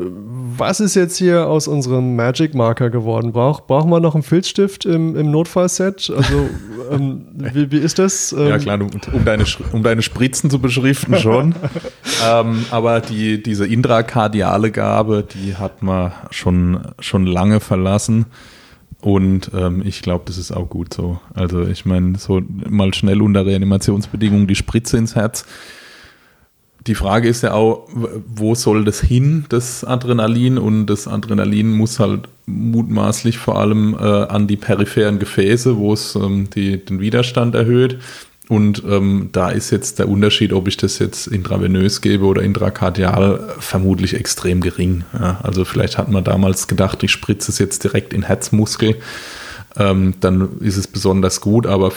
was 0.58 0.80
ist 0.80 0.96
jetzt 0.96 1.18
hier 1.18 1.48
aus 1.48 1.68
unserem 1.68 2.16
Magic 2.16 2.54
Marker 2.54 2.90
geworden? 2.90 3.32
Brauch, 3.32 3.62
brauchen 3.62 3.90
wir 3.90 4.00
noch 4.00 4.14
einen 4.16 4.24
Filzstift 4.24 4.86
im, 4.86 5.16
im 5.16 5.32
Notfallset? 5.32 6.12
Also 6.16 6.50
ähm, 6.92 7.26
wie, 7.36 7.72
wie 7.72 7.78
ist 7.78 8.00
das? 8.00 8.34
Ähm, 8.34 8.48
Ja 8.48 8.58
klar, 8.58 8.80
um, 8.82 8.90
um, 9.14 9.26
deine, 9.26 9.46
um 9.72 9.84
deine 9.84 10.02
Spritzen 10.02 10.50
zu 10.50 10.60
beschriften 10.60 11.18
schon. 11.18 11.56
ähm, 12.28 12.66
aber 12.72 13.02
die, 13.02 13.42
diese 13.42 13.66
intrakardiale 13.66 14.72
Gabe, 14.72 15.24
die 15.24 15.56
hat 15.56 15.82
man 15.82 16.12
schon, 16.32 16.80
schon 17.00 17.26
lange 17.26 17.43
verlassen. 17.60 18.26
Und 19.02 19.52
ähm, 19.54 19.84
ich 19.86 20.02
glaube, 20.02 20.24
das 20.28 20.38
ist 20.38 20.52
auch 20.52 20.70
gut 20.70 20.94
so. 20.94 21.20
Also 21.34 21.68
ich 21.68 21.86
meine, 21.86 22.18
so 22.18 22.42
mal 22.70 22.94
schnell 22.94 23.22
unter 23.22 23.46
Reanimationsbedingungen 23.46 24.48
die 24.48 24.56
Spritze 24.56 24.98
ins 24.98 25.16
Herz. 25.16 25.46
Die 26.88 26.96
Frage 26.96 27.30
ist 27.30 27.44
ja 27.44 27.54
auch, 27.54 27.88
wo 28.26 28.56
soll 28.56 28.84
das 28.86 29.02
hin, 29.02 29.46
das 29.50 29.84
Adrenalin? 29.84 30.58
Und 30.58 30.86
das 30.88 31.08
Adrenalin 31.08 31.72
muss 31.72 32.00
halt 32.00 32.30
mutmaßlich 32.46 33.38
vor 33.38 33.60
allem 33.60 33.94
äh, 33.94 34.04
an 34.04 34.48
die 34.48 34.58
peripheren 34.58 35.20
Gefäße, 35.20 35.78
wo 35.78 35.94
es 35.94 36.16
ähm, 36.16 36.50
den 36.50 37.00
Widerstand 37.00 37.56
erhöht. 37.56 38.00
Und 38.50 38.84
ähm, 38.86 39.30
da 39.32 39.50
ist 39.50 39.72
jetzt 39.72 40.00
der 40.00 40.10
Unterschied, 40.10 40.52
ob 40.52 40.68
ich 40.68 40.76
das 40.76 41.00
jetzt 41.00 41.28
intravenös 41.28 42.02
gebe 42.02 42.26
oder 42.26 42.42
intrakardial, 42.42 43.56
vermutlich 43.60 44.16
extrem 44.16 44.60
gering. 44.60 45.06
Ja, 45.18 45.40
also 45.44 45.64
vielleicht 45.64 45.98
hat 45.98 46.12
man 46.12 46.24
damals 46.24 46.68
gedacht, 46.68 47.04
ich 47.04 47.12
spritze 47.12 47.52
es 47.52 47.60
jetzt 47.60 47.84
direkt 47.84 48.12
in 48.12 48.24
Herzmuskel. 48.24 48.98
Ähm, 49.78 50.16
dann 50.20 50.60
ist 50.60 50.78
es 50.78 50.88
besonders 50.88 51.40
gut, 51.40 51.66
aber 51.66 51.94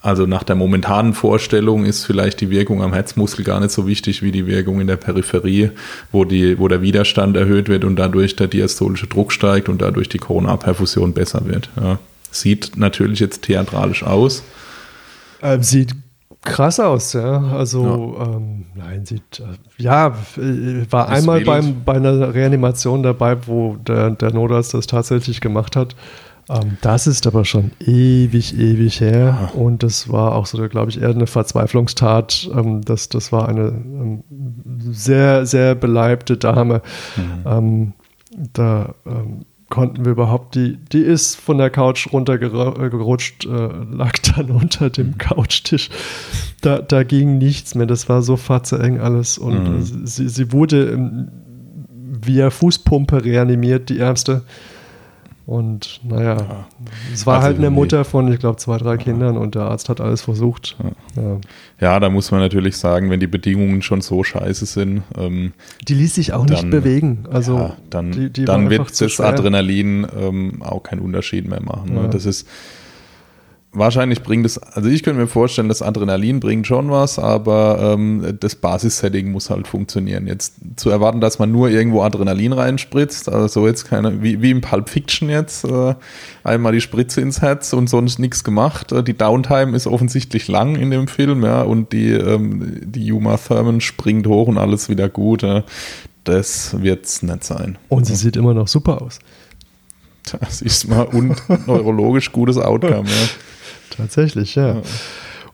also 0.00 0.26
nach 0.26 0.42
der 0.42 0.54
momentanen 0.54 1.14
Vorstellung 1.14 1.86
ist 1.86 2.04
vielleicht 2.04 2.40
die 2.42 2.50
Wirkung 2.50 2.82
am 2.82 2.92
Herzmuskel 2.92 3.42
gar 3.42 3.58
nicht 3.58 3.72
so 3.72 3.86
wichtig 3.86 4.22
wie 4.22 4.32
die 4.32 4.46
Wirkung 4.46 4.80
in 4.80 4.86
der 4.86 4.96
Peripherie, 4.96 5.70
wo, 6.12 6.24
die, 6.24 6.58
wo 6.58 6.68
der 6.68 6.82
Widerstand 6.82 7.36
erhöht 7.36 7.68
wird 7.68 7.84
und 7.84 7.96
dadurch 7.96 8.36
der 8.36 8.46
diastolische 8.46 9.06
Druck 9.06 9.32
steigt 9.32 9.68
und 9.68 9.80
dadurch 9.80 10.10
die 10.10 10.18
Koronarperfusion 10.18 11.14
besser 11.14 11.46
wird. 11.46 11.70
Ja. 11.80 11.98
Sieht 12.30 12.76
natürlich 12.76 13.18
jetzt 13.18 13.42
theatralisch 13.42 14.02
aus. 14.02 14.42
Ähm, 15.44 15.62
sieht 15.62 15.94
krass 16.40 16.80
aus, 16.80 17.12
ja. 17.12 17.38
Also, 17.52 18.16
ähm, 18.20 18.66
nein, 18.74 19.04
sieht, 19.06 19.40
äh, 19.40 19.82
ja, 19.82 20.08
äh, 20.36 20.90
war 20.90 21.06
Ist 21.06 21.18
einmal 21.18 21.40
beim, 21.42 21.84
bei 21.84 21.94
einer 21.94 22.34
Reanimation 22.34 23.02
dabei, 23.02 23.46
wo 23.46 23.76
der, 23.76 24.10
der 24.10 24.32
Notarzt 24.32 24.74
das 24.74 24.86
tatsächlich 24.86 25.40
gemacht 25.40 25.76
hat. 25.76 25.94
Ähm, 26.48 26.76
das 26.82 27.06
ist 27.06 27.26
aber 27.26 27.44
schon 27.44 27.72
ewig, 27.80 28.58
ewig 28.58 29.00
her. 29.00 29.50
Und 29.54 29.82
das 29.82 30.10
war 30.10 30.34
auch 30.34 30.46
so, 30.46 30.68
glaube 30.68 30.90
ich, 30.90 31.00
eher 31.00 31.10
eine 31.10 31.26
Verzweiflungstat. 31.26 32.50
Ähm, 32.54 32.82
das, 32.82 33.08
das 33.08 33.32
war 33.32 33.48
eine 33.48 33.68
ähm, 33.68 34.24
sehr, 34.90 35.46
sehr 35.46 35.74
beleibte 35.74 36.36
Dame. 36.36 36.82
Ähm, 37.46 37.94
da 38.52 38.94
ähm, 39.06 39.44
konnten 39.74 40.04
wir 40.04 40.12
überhaupt, 40.12 40.54
die, 40.54 40.78
die 40.92 41.00
ist 41.00 41.34
von 41.34 41.58
der 41.58 41.68
Couch 41.68 42.06
runtergerutscht, 42.12 43.44
äh, 43.44 43.48
lag 43.48 44.12
dann 44.36 44.50
unter 44.62 44.88
dem 44.88 45.18
Couchtisch. 45.18 45.90
Da, 46.60 46.78
da 46.78 47.02
ging 47.02 47.38
nichts 47.38 47.74
mehr, 47.74 47.86
das 47.86 48.08
war 48.08 48.22
so 48.22 48.36
fatzeeng 48.36 49.00
alles. 49.00 49.36
Und 49.36 49.54
Mhm. 49.64 50.06
sie, 50.06 50.28
sie 50.28 50.52
wurde 50.52 50.90
ähm, 50.90 51.28
via 52.22 52.50
Fußpumpe 52.50 53.24
reanimiert, 53.24 53.88
die 53.88 53.98
Ärmste. 53.98 54.42
Und 55.46 56.00
naja, 56.08 56.66
es 57.12 57.26
war 57.26 57.34
Also 57.36 57.46
halt 57.48 57.58
eine. 57.58 57.68
Mutter 57.68 58.06
von, 58.06 58.32
ich 58.32 58.38
glaube, 58.38 58.56
zwei, 58.56 58.78
drei 58.78 58.96
Kindern 58.96 59.36
und 59.36 59.54
der 59.54 59.62
Arzt 59.64 59.90
hat 59.90 60.00
alles 60.00 60.22
versucht. 60.22 60.74
Ja. 61.16 61.36
Ja, 61.80 62.00
da 62.00 62.08
muss 62.08 62.30
man 62.30 62.40
natürlich 62.40 62.78
sagen, 62.78 63.10
wenn 63.10 63.20
die 63.20 63.26
Bedingungen 63.26 63.82
schon 63.82 64.00
so 64.00 64.24
scheiße 64.24 64.64
sind, 64.64 65.02
ähm, 65.18 65.52
Die 65.86 65.94
ließ 65.94 66.14
sich 66.14 66.32
auch 66.32 66.46
nicht 66.46 66.62
Dann- 66.62 66.70
bewegen. 66.70 67.24
Also 67.30 67.58
ja, 67.58 67.76
dann, 67.90 68.12
die, 68.12 68.30
die 68.30 68.46
dann 68.46 68.70
wird 68.70 68.98
das. 69.00 69.20
Adrenalin 69.20 70.06
ähm, 70.18 70.62
auch 70.62 70.82
keinen 70.82 71.00
Unterschied 71.00 71.46
mehr 71.46 71.62
machen. 71.62 71.92
Ne? 71.94 72.02
Ja. 72.02 72.08
Das 72.08 72.24
ist 72.24 72.48
wahrscheinlich 73.74 74.22
bringt 74.22 74.46
es, 74.46 74.58
also 74.58 74.88
ich 74.88 75.02
könnte 75.02 75.20
mir 75.20 75.26
vorstellen, 75.26 75.68
das 75.68 75.82
Adrenalin 75.82 76.40
bringt 76.40 76.66
schon 76.66 76.90
was, 76.90 77.18
aber 77.18 77.94
ähm, 77.94 78.36
das 78.40 78.54
Basissetting 78.54 79.30
muss 79.30 79.50
halt 79.50 79.66
funktionieren. 79.68 80.26
Jetzt 80.26 80.54
zu 80.76 80.90
erwarten, 80.90 81.20
dass 81.20 81.38
man 81.38 81.52
nur 81.52 81.68
irgendwo 81.68 82.02
Adrenalin 82.02 82.52
reinspritzt, 82.52 83.28
also 83.28 83.48
so 83.48 83.66
jetzt 83.66 83.84
keine, 83.86 84.22
wie, 84.22 84.40
wie 84.40 84.50
im 84.50 84.60
Pulp 84.60 84.88
Fiction 84.88 85.28
jetzt, 85.28 85.64
äh, 85.64 85.94
einmal 86.44 86.72
die 86.72 86.80
Spritze 86.80 87.20
ins 87.20 87.42
Herz 87.42 87.72
und 87.72 87.90
sonst 87.90 88.18
nichts 88.18 88.44
gemacht. 88.44 88.92
Äh, 88.92 89.02
Die 89.02 89.16
Downtime 89.16 89.76
ist 89.76 89.86
offensichtlich 89.86 90.48
lang 90.48 90.76
in 90.76 90.90
dem 90.90 91.08
Film, 91.08 91.44
ja, 91.44 91.62
und 91.62 91.92
die, 91.92 92.12
ähm, 92.12 92.80
die 92.84 93.12
Uma 93.12 93.36
Thurman 93.36 93.80
springt 93.80 94.26
hoch 94.26 94.48
und 94.48 94.58
alles 94.58 94.88
wieder 94.88 95.08
gut. 95.08 95.42
Ja. 95.42 95.64
Das 96.24 96.80
wird's 96.80 97.22
nicht 97.22 97.44
sein. 97.44 97.76
Und 97.88 98.06
sie 98.06 98.14
sieht 98.14 98.36
immer 98.36 98.54
noch 98.54 98.68
super 98.68 99.02
aus. 99.02 99.18
Das 100.40 100.62
ist 100.62 100.88
mal 100.88 101.02
und 101.02 101.36
neurologisch 101.66 102.32
gutes 102.32 102.56
Outcome. 102.56 103.08
Ja. 103.08 103.28
Tatsächlich, 103.90 104.54
ja. 104.54 104.82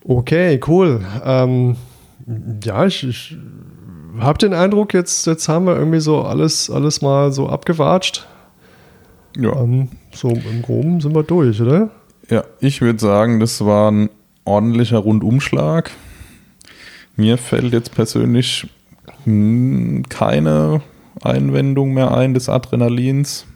Okay, 0.05 0.61
cool. 0.67 1.05
Ähm, 1.25 1.77
ja, 2.65 2.87
ich, 2.87 3.05
ich 3.05 3.37
habe 4.19 4.39
den 4.39 4.55
Eindruck, 4.55 4.95
jetzt, 4.95 5.27
jetzt 5.27 5.49
haben 5.49 5.67
wir 5.67 5.77
irgendwie 5.77 6.01
so 6.01 6.23
alles, 6.23 6.71
alles 6.71 7.03
mal 7.03 7.33
so 7.33 7.49
abgewatscht. 7.49 8.27
Ja. 9.37 9.61
Ähm, 9.61 9.89
so 10.13 10.29
im 10.29 10.63
Groben 10.63 11.01
sind 11.01 11.15
wir 11.15 11.23
durch, 11.23 11.61
oder? 11.61 11.91
ja, 12.31 12.45
ich 12.61 12.81
würde 12.81 12.99
sagen, 12.99 13.41
das 13.41 13.65
war 13.65 13.91
ein 13.91 14.09
ordentlicher 14.45 14.99
Rundumschlag. 14.99 15.91
Mir 17.17 17.37
fällt 17.37 17.73
jetzt 17.73 17.95
persönlich 17.95 18.69
hm, 19.25 20.05
keine 20.09 20.81
Einwendung 21.23 21.93
mehr 21.93 22.17
ein 22.17 22.33
des 22.35 22.49
Adrenalins. 22.49 23.47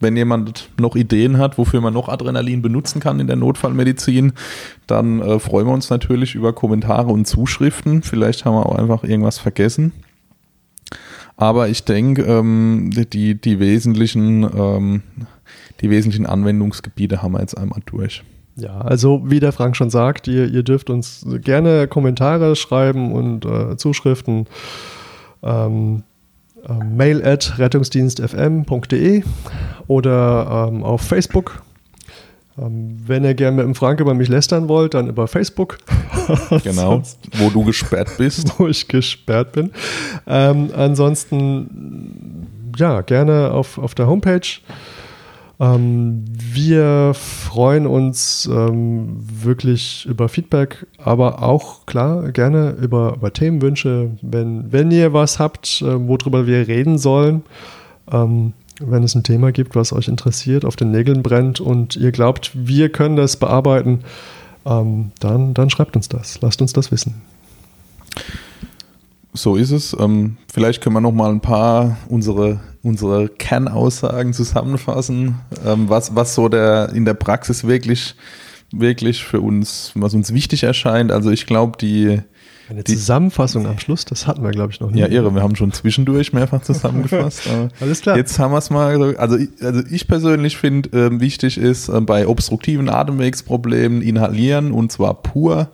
Wenn 0.00 0.16
jemand 0.16 0.68
noch 0.78 0.94
Ideen 0.94 1.38
hat, 1.38 1.56
wofür 1.58 1.80
man 1.80 1.94
noch 1.94 2.08
Adrenalin 2.08 2.62
benutzen 2.62 3.00
kann 3.00 3.20
in 3.20 3.26
der 3.26 3.36
Notfallmedizin, 3.36 4.32
dann 4.86 5.20
äh, 5.20 5.38
freuen 5.38 5.66
wir 5.66 5.72
uns 5.72 5.88
natürlich 5.88 6.34
über 6.34 6.52
Kommentare 6.52 7.10
und 7.10 7.26
Zuschriften. 7.26 8.02
Vielleicht 8.02 8.44
haben 8.44 8.54
wir 8.54 8.66
auch 8.66 8.76
einfach 8.76 9.04
irgendwas 9.04 9.38
vergessen. 9.38 9.92
Aber 11.36 11.68
ich 11.68 11.84
denke, 11.84 12.22
ähm, 12.22 12.90
die, 13.12 13.34
die, 13.34 13.60
wesentlichen, 13.60 14.42
ähm, 14.42 15.02
die 15.80 15.90
wesentlichen 15.90 16.26
Anwendungsgebiete 16.26 17.22
haben 17.22 17.32
wir 17.32 17.40
jetzt 17.40 17.56
einmal 17.56 17.80
durch. 17.84 18.22
Ja, 18.56 18.78
also 18.80 19.22
wie 19.26 19.38
der 19.38 19.52
Frank 19.52 19.76
schon 19.76 19.90
sagt, 19.90 20.28
ihr, 20.28 20.48
ihr 20.48 20.62
dürft 20.62 20.88
uns 20.88 21.26
gerne 21.42 21.88
Kommentare 21.88 22.56
schreiben 22.56 23.12
und 23.12 23.44
äh, 23.44 23.76
Zuschriften. 23.76 24.46
Ähm, 25.42 26.04
äh, 26.68 26.84
mail 26.84 27.24
at 27.24 27.58
rettungsdienstfm.de 27.58 29.22
oder 29.86 30.68
ähm, 30.68 30.82
auf 30.82 31.02
Facebook. 31.02 31.62
Ähm, 32.58 32.96
wenn 33.06 33.24
ihr 33.24 33.34
gerne 33.34 33.58
mit 33.58 33.66
dem 33.66 33.74
Frank 33.74 34.00
über 34.00 34.14
mich 34.14 34.28
lästern 34.28 34.68
wollt, 34.68 34.94
dann 34.94 35.08
über 35.08 35.28
Facebook. 35.28 35.78
Genau, 36.64 37.02
wo 37.34 37.50
du 37.50 37.62
gesperrt 37.62 38.08
bist. 38.18 38.52
wo 38.58 38.66
ich 38.66 38.88
gesperrt 38.88 39.52
bin. 39.52 39.70
Ähm, 40.26 40.70
ansonsten, 40.74 42.48
ja, 42.76 43.02
gerne 43.02 43.52
auf, 43.52 43.78
auf 43.78 43.94
der 43.94 44.08
Homepage. 44.08 44.40
Ähm, 45.58 46.24
wir 46.28 47.12
freuen 47.14 47.86
uns 47.86 48.48
ähm, 48.52 49.16
wirklich 49.18 50.04
über 50.06 50.28
Feedback, 50.28 50.86
aber 50.98 51.42
auch 51.42 51.86
klar 51.86 52.30
gerne 52.32 52.70
über, 52.72 53.14
über 53.16 53.32
Themenwünsche. 53.32 54.10
Wenn, 54.20 54.70
wenn 54.70 54.90
ihr 54.90 55.12
was 55.12 55.38
habt, 55.38 55.80
äh, 55.80 56.08
worüber 56.08 56.46
wir 56.46 56.68
reden 56.68 56.98
sollen, 56.98 57.42
ähm, 58.12 58.52
wenn 58.80 59.02
es 59.02 59.14
ein 59.14 59.22
Thema 59.22 59.52
gibt, 59.52 59.74
was 59.74 59.94
euch 59.94 60.08
interessiert, 60.08 60.66
auf 60.66 60.76
den 60.76 60.90
Nägeln 60.90 61.22
brennt 61.22 61.60
und 61.60 61.96
ihr 61.96 62.12
glaubt, 62.12 62.52
wir 62.54 62.90
können 62.90 63.16
das 63.16 63.36
bearbeiten, 63.38 64.00
ähm, 64.66 65.12
dann, 65.20 65.54
dann 65.54 65.70
schreibt 65.70 65.96
uns 65.96 66.08
das. 66.10 66.40
Lasst 66.42 66.60
uns 66.60 66.74
das 66.74 66.92
wissen. 66.92 67.22
So 69.36 69.56
ist 69.56 69.70
es. 69.70 69.94
Ähm, 69.98 70.36
vielleicht 70.52 70.82
können 70.82 70.94
wir 70.96 71.00
noch 71.00 71.12
mal 71.12 71.30
ein 71.30 71.40
paar 71.40 71.96
unsere, 72.08 72.60
unsere 72.82 73.28
Kernaussagen 73.28 74.32
zusammenfassen, 74.32 75.36
ähm, 75.64 75.88
was, 75.88 76.14
was 76.16 76.34
so 76.34 76.48
der, 76.48 76.90
in 76.94 77.04
der 77.04 77.14
Praxis 77.14 77.66
wirklich, 77.66 78.14
wirklich 78.72 79.22
für 79.24 79.40
uns, 79.40 79.92
was 79.94 80.14
uns 80.14 80.32
wichtig 80.32 80.62
erscheint. 80.62 81.12
Also 81.12 81.30
ich 81.30 81.46
glaube, 81.46 81.76
die, 81.78 82.20
Eine 82.68 82.82
Die- 82.82 82.94
Zusammenfassung 82.96 83.66
am 83.66 83.78
Schluss, 83.78 84.04
das 84.06 84.26
hatten 84.26 84.42
wir, 84.42 84.50
glaube 84.52 84.72
ich, 84.72 84.80
noch 84.80 84.90
nie. 84.90 85.00
ja 85.00 85.06
irre, 85.06 85.34
wir 85.34 85.42
haben 85.42 85.54
schon 85.54 85.70
zwischendurch 85.72 86.32
mehrfach 86.32 86.62
zusammengefasst. 86.62 87.42
aber 87.48 87.68
Alles 87.80 88.00
klar. 88.00 88.16
Jetzt 88.16 88.38
haben 88.38 88.52
wir 88.52 88.58
es 88.58 88.70
mal. 88.70 88.96
so- 88.96 89.18
Also 89.18 89.36
ich, 89.36 89.50
also 89.62 89.82
ich 89.90 90.08
persönlich 90.08 90.56
finde, 90.56 90.88
ähm, 90.98 91.20
wichtig 91.20 91.58
ist 91.58 91.88
ähm, 91.88 92.06
bei 92.06 92.26
obstruktiven 92.26 92.88
Atemwegsproblemen 92.88 94.00
inhalieren 94.02 94.72
und 94.72 94.90
zwar 94.90 95.14
pur. 95.22 95.68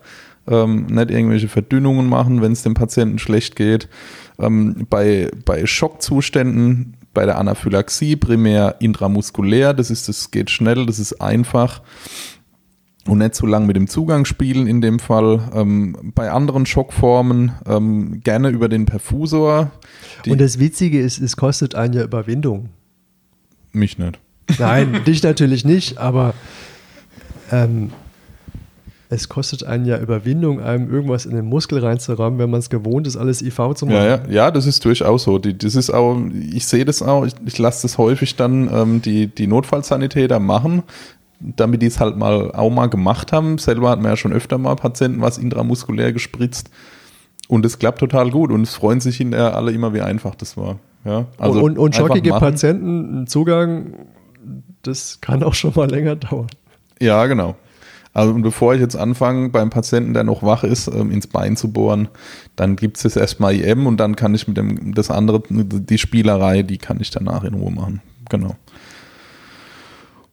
Ähm, 0.49 0.87
nicht 0.87 1.11
irgendwelche 1.11 1.49
Verdünnungen 1.49 2.09
machen, 2.09 2.43
wenn 2.43 2.53
es 2.53 2.63
dem 2.63 2.75
Patienten 2.75 3.19
schlecht 3.19 3.55
geht. 3.57 3.89
Ähm, 4.39 4.87
bei, 4.91 5.31
bei 5.45 5.67
Schockzuständen, 5.67 6.97
bei 7.15 7.27
der 7.27 7.39
Anaphylaxie 7.39 8.17
primär 8.17 8.77
intramuskulär, 8.81 9.75
das 9.75 9.91
ist, 9.91 10.09
das 10.09 10.31
geht 10.31 10.51
schnell, 10.51 10.87
das 10.87 10.99
ist 10.99 11.21
einfach 11.21 11.83
und 13.07 13.19
nicht 13.19 13.35
zu 13.35 13.47
lang 13.47 13.67
mit 13.67 13.77
dem 13.77 13.89
Zugang 13.89 14.25
spielen 14.25 14.67
in 14.67 14.81
dem 14.81 14.99
Fall. 14.99 15.51
Ähm, 15.55 16.13
bei 16.15 16.31
anderen 16.31 16.67
Schockformen 16.67 17.53
ähm, 17.67 18.21
gerne 18.23 18.51
über 18.51 18.69
den 18.69 18.87
Perfusor. 18.87 19.71
Und 20.27 20.41
das 20.41 20.59
Witzige 20.59 21.01
ist, 21.01 21.21
es 21.21 21.37
kostet 21.37 21.75
einen 21.75 21.95
ja 21.95 22.05
Überwindung. 22.05 22.69
mich 23.73 23.99
nicht. 23.99 24.21
Nein, 24.59 25.03
dich 25.07 25.23
natürlich 25.23 25.65
nicht, 25.65 25.99
aber 25.99 26.35
ähm, 27.51 27.91
es 29.13 29.29
kostet 29.29 29.65
einen 29.65 29.85
ja 29.85 29.99
Überwindung, 29.99 30.61
einem 30.61 30.91
irgendwas 30.91 31.27
in 31.27 31.37
den 31.37 31.45
Muskel 31.45 31.79
reinzurammen, 31.79 32.39
wenn 32.39 32.51
man 32.51 32.61
es 32.61 32.71
gewohnt 32.71 33.07
ist, 33.07 33.17
alles 33.17 33.43
IV 33.43 33.75
zu 33.75 33.87
machen. 33.87 33.97
Ja, 33.97 34.05
ja, 34.07 34.21
ja, 34.29 34.51
das 34.51 34.67
ist 34.67 34.85
durchaus 34.85 35.25
so. 35.25 35.39
Die, 35.39 35.57
das 35.57 35.75
ist 35.75 35.91
auch, 35.91 36.19
ich 36.51 36.67
sehe 36.67 36.85
das 36.87 37.03
auch, 37.03 37.27
ich, 37.27 37.35
ich 37.45 37.59
lasse 37.59 37.83
das 37.83 37.99
häufig 37.99 38.37
dann 38.37 38.71
ähm, 38.73 39.03
die, 39.03 39.27
die 39.27 39.47
Notfallsanitäter 39.47 40.41
machen, 40.41 40.83
damit 41.41 41.83
die 41.83 41.87
es 41.87 42.01
halt 42.01 42.17
mal 42.17 42.53
auch 42.53 42.71
mal 42.71 42.87
gemacht 42.87 43.33
haben. 43.33 43.59
Selber 43.59 43.91
hat 43.91 44.01
man 44.01 44.13
ja 44.13 44.17
schon 44.17 44.33
öfter 44.33 44.57
mal 44.57 44.77
Patienten 44.77 45.21
was 45.21 45.37
intramuskulär 45.37 46.13
gespritzt. 46.13 46.71
Und 47.49 47.67
es 47.67 47.79
klappt 47.79 47.99
total 47.99 48.31
gut 48.31 48.51
und 48.51 48.63
es 48.63 48.75
freuen 48.75 49.01
sich 49.01 49.19
hinterher 49.19 49.55
alle 49.55 49.73
immer, 49.73 49.93
wie 49.93 50.01
einfach 50.01 50.35
das 50.35 50.57
war. 50.57 50.79
Ja, 51.05 51.27
also 51.37 51.59
und, 51.59 51.73
und, 51.73 51.79
und 51.79 51.97
schockige 51.97 52.31
Patienten 52.31 53.27
Zugang, 53.27 54.07
das 54.83 55.21
kann 55.21 55.43
auch 55.43 55.53
schon 55.53 55.73
mal 55.75 55.91
länger 55.91 56.17
dauern. 56.17 56.47
Ja, 56.99 57.27
genau. 57.27 57.57
Also 58.15 58.35
und 58.35 58.43
bevor 58.43 58.75
ich 58.75 58.81
jetzt 58.81 58.97
anfange, 58.97 59.49
beim 59.49 59.71
Patienten, 59.71 60.13
der 60.13 60.25
noch 60.25 60.43
wach 60.43 60.65
ist, 60.65 60.89
ähm, 60.89 61.11
ins 61.11 61.27
Bein 61.27 61.57
zu 61.57 61.73
bohren, 61.73 62.09
dann 62.57 62.77
gibt 62.77 62.99
es 62.99 63.05
jetzt 63.05 63.17
erstmal 63.17 63.55
IM 63.55 63.87
und 63.87 63.99
dann 63.99 64.17
kann 64.17 64.35
ich 64.35 64.47
mit 64.47 64.57
dem 64.57 64.95
das 64.95 65.11
andere, 65.11 65.43
die 65.49 65.99
Spielerei, 65.99 66.63
die 66.63 66.79
kann 66.79 67.01
ich 67.01 67.11
danach 67.11 67.45
in 67.45 67.55
Ruhe 67.55 67.71
machen. 67.71 68.03
Genau. 68.29 68.57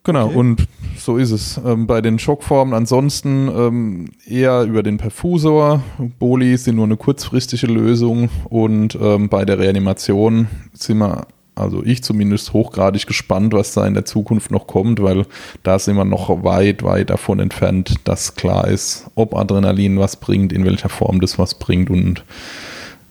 Genau, 0.04 0.28
okay. 0.28 0.38
und 0.38 0.68
so 0.98 1.18
ist 1.18 1.32
es. 1.32 1.60
Ähm, 1.64 1.86
bei 1.86 2.02
den 2.02 2.20
Schockformen 2.20 2.74
ansonsten 2.74 3.50
ähm, 3.50 4.06
eher 4.26 4.64
über 4.64 4.82
den 4.82 4.98
Perfusor. 4.98 5.84
Boli 6.20 6.58
sind 6.58 6.78
nur 6.78 6.86
eine 6.86 6.98
kurzfristige 6.98 7.68
Lösung 7.68 8.30
und 8.46 8.98
ähm, 9.00 9.30
bei 9.30 9.46
der 9.46 9.60
Reanimation 9.60 10.48
sind 10.74 11.00
wir 11.00 11.28
also 11.60 11.84
ich 11.84 12.04
zumindest 12.04 12.54
hochgradig 12.54 13.06
gespannt, 13.08 13.54
was 13.54 13.74
da 13.74 13.86
in 13.86 13.94
der 13.94 14.06
Zukunft 14.06 14.52
noch 14.52 14.68
kommt, 14.68 15.02
weil 15.02 15.26
da 15.64 15.80
sind 15.80 15.96
wir 15.96 16.06
noch 16.06 16.44
weit, 16.44 16.84
weit 16.84 17.10
davon 17.10 17.40
entfernt, 17.40 17.96
dass 18.04 18.36
klar 18.36 18.68
ist, 18.68 19.10
ob 19.16 19.36
Adrenalin 19.36 20.00
was 20.00 20.16
bringt, 20.16 20.54
in 20.54 20.66
welcher 20.66 20.90
Form 20.90 21.22
das 21.22 21.38
was 21.38 21.56
bringt 21.56 21.90
und 21.90 22.24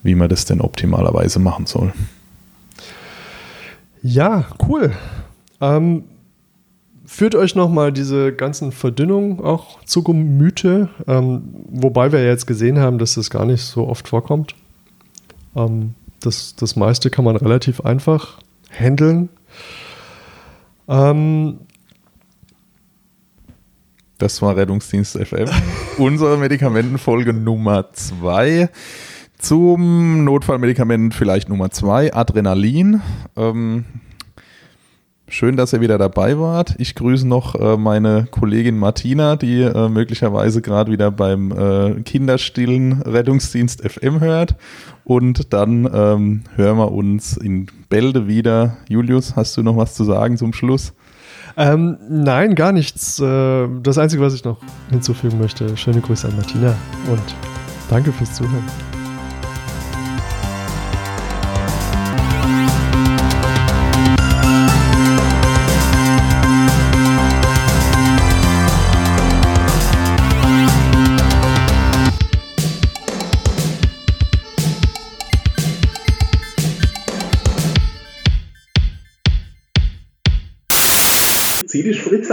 wie 0.02 0.14
man 0.14 0.28
das 0.28 0.44
denn 0.44 0.60
optimalerweise 0.60 1.38
machen 1.38 1.66
soll. 1.66 1.92
Ja, 4.02 4.46
cool. 4.68 4.92
Ähm, 5.60 6.04
führt 7.04 7.34
euch 7.34 7.54
nochmal 7.54 7.92
diese 7.92 8.32
ganzen 8.32 8.70
Verdünnungen 8.70 9.40
auch 9.40 9.82
zu 9.84 10.02
Gemüte, 10.02 10.88
ähm, 11.06 11.42
wobei 11.70 12.12
wir 12.12 12.20
ja 12.20 12.26
jetzt 12.26 12.46
gesehen 12.46 12.78
haben, 12.78 12.98
dass 12.98 13.14
das 13.14 13.30
gar 13.30 13.44
nicht 13.44 13.62
so 13.62 13.88
oft 13.88 14.08
vorkommt. 14.08 14.54
Ähm, 15.56 15.94
das, 16.28 16.54
das 16.54 16.76
meiste 16.76 17.08
kann 17.08 17.24
man 17.24 17.36
relativ 17.36 17.80
einfach 17.80 18.38
handeln. 18.70 19.30
Ähm, 20.86 21.60
das 24.18 24.42
war 24.42 24.56
Rettungsdienst 24.56 25.16
FM. 25.16 25.48
Unsere 25.98 26.36
Medikamentenfolge 26.36 27.32
Nummer 27.32 27.92
2. 27.94 28.68
Zum 29.38 30.24
Notfallmedikament 30.24 31.14
vielleicht 31.14 31.48
Nummer 31.48 31.70
2, 31.70 32.12
Adrenalin. 32.12 33.00
Ähm, 33.34 33.86
Schön, 35.30 35.56
dass 35.58 35.74
ihr 35.74 35.82
wieder 35.82 35.98
dabei 35.98 36.38
wart. 36.38 36.74
Ich 36.78 36.94
grüße 36.94 37.28
noch 37.28 37.54
äh, 37.54 37.76
meine 37.76 38.26
Kollegin 38.30 38.78
Martina, 38.78 39.36
die 39.36 39.60
äh, 39.60 39.88
möglicherweise 39.90 40.62
gerade 40.62 40.90
wieder 40.90 41.10
beim 41.10 41.52
äh, 41.52 42.00
Kinderstillen 42.02 43.02
Rettungsdienst 43.02 43.82
FM 43.86 44.20
hört. 44.20 44.56
Und 45.04 45.52
dann 45.52 45.88
ähm, 45.92 46.44
hören 46.56 46.78
wir 46.78 46.92
uns 46.92 47.36
in 47.36 47.66
Bälde 47.90 48.26
wieder. 48.26 48.78
Julius, 48.88 49.36
hast 49.36 49.56
du 49.58 49.62
noch 49.62 49.76
was 49.76 49.94
zu 49.94 50.04
sagen 50.04 50.38
zum 50.38 50.54
Schluss? 50.54 50.94
Ähm, 51.58 51.98
nein, 52.08 52.54
gar 52.54 52.72
nichts. 52.72 53.20
Äh, 53.20 53.68
das 53.82 53.98
Einzige, 53.98 54.22
was 54.22 54.32
ich 54.32 54.44
noch 54.44 54.58
hinzufügen 54.90 55.38
möchte, 55.38 55.76
schöne 55.76 56.00
Grüße 56.00 56.26
an 56.26 56.36
Martina 56.36 56.74
und 57.10 57.34
danke 57.90 58.12
fürs 58.12 58.34
Zuhören. 58.34 58.64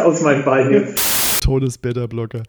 Aus 0.05 0.21
meinem 0.21 0.43
Bein 0.43 0.71
jetzt. 0.71 1.43
Todesbeta-Blocker. 1.43 2.43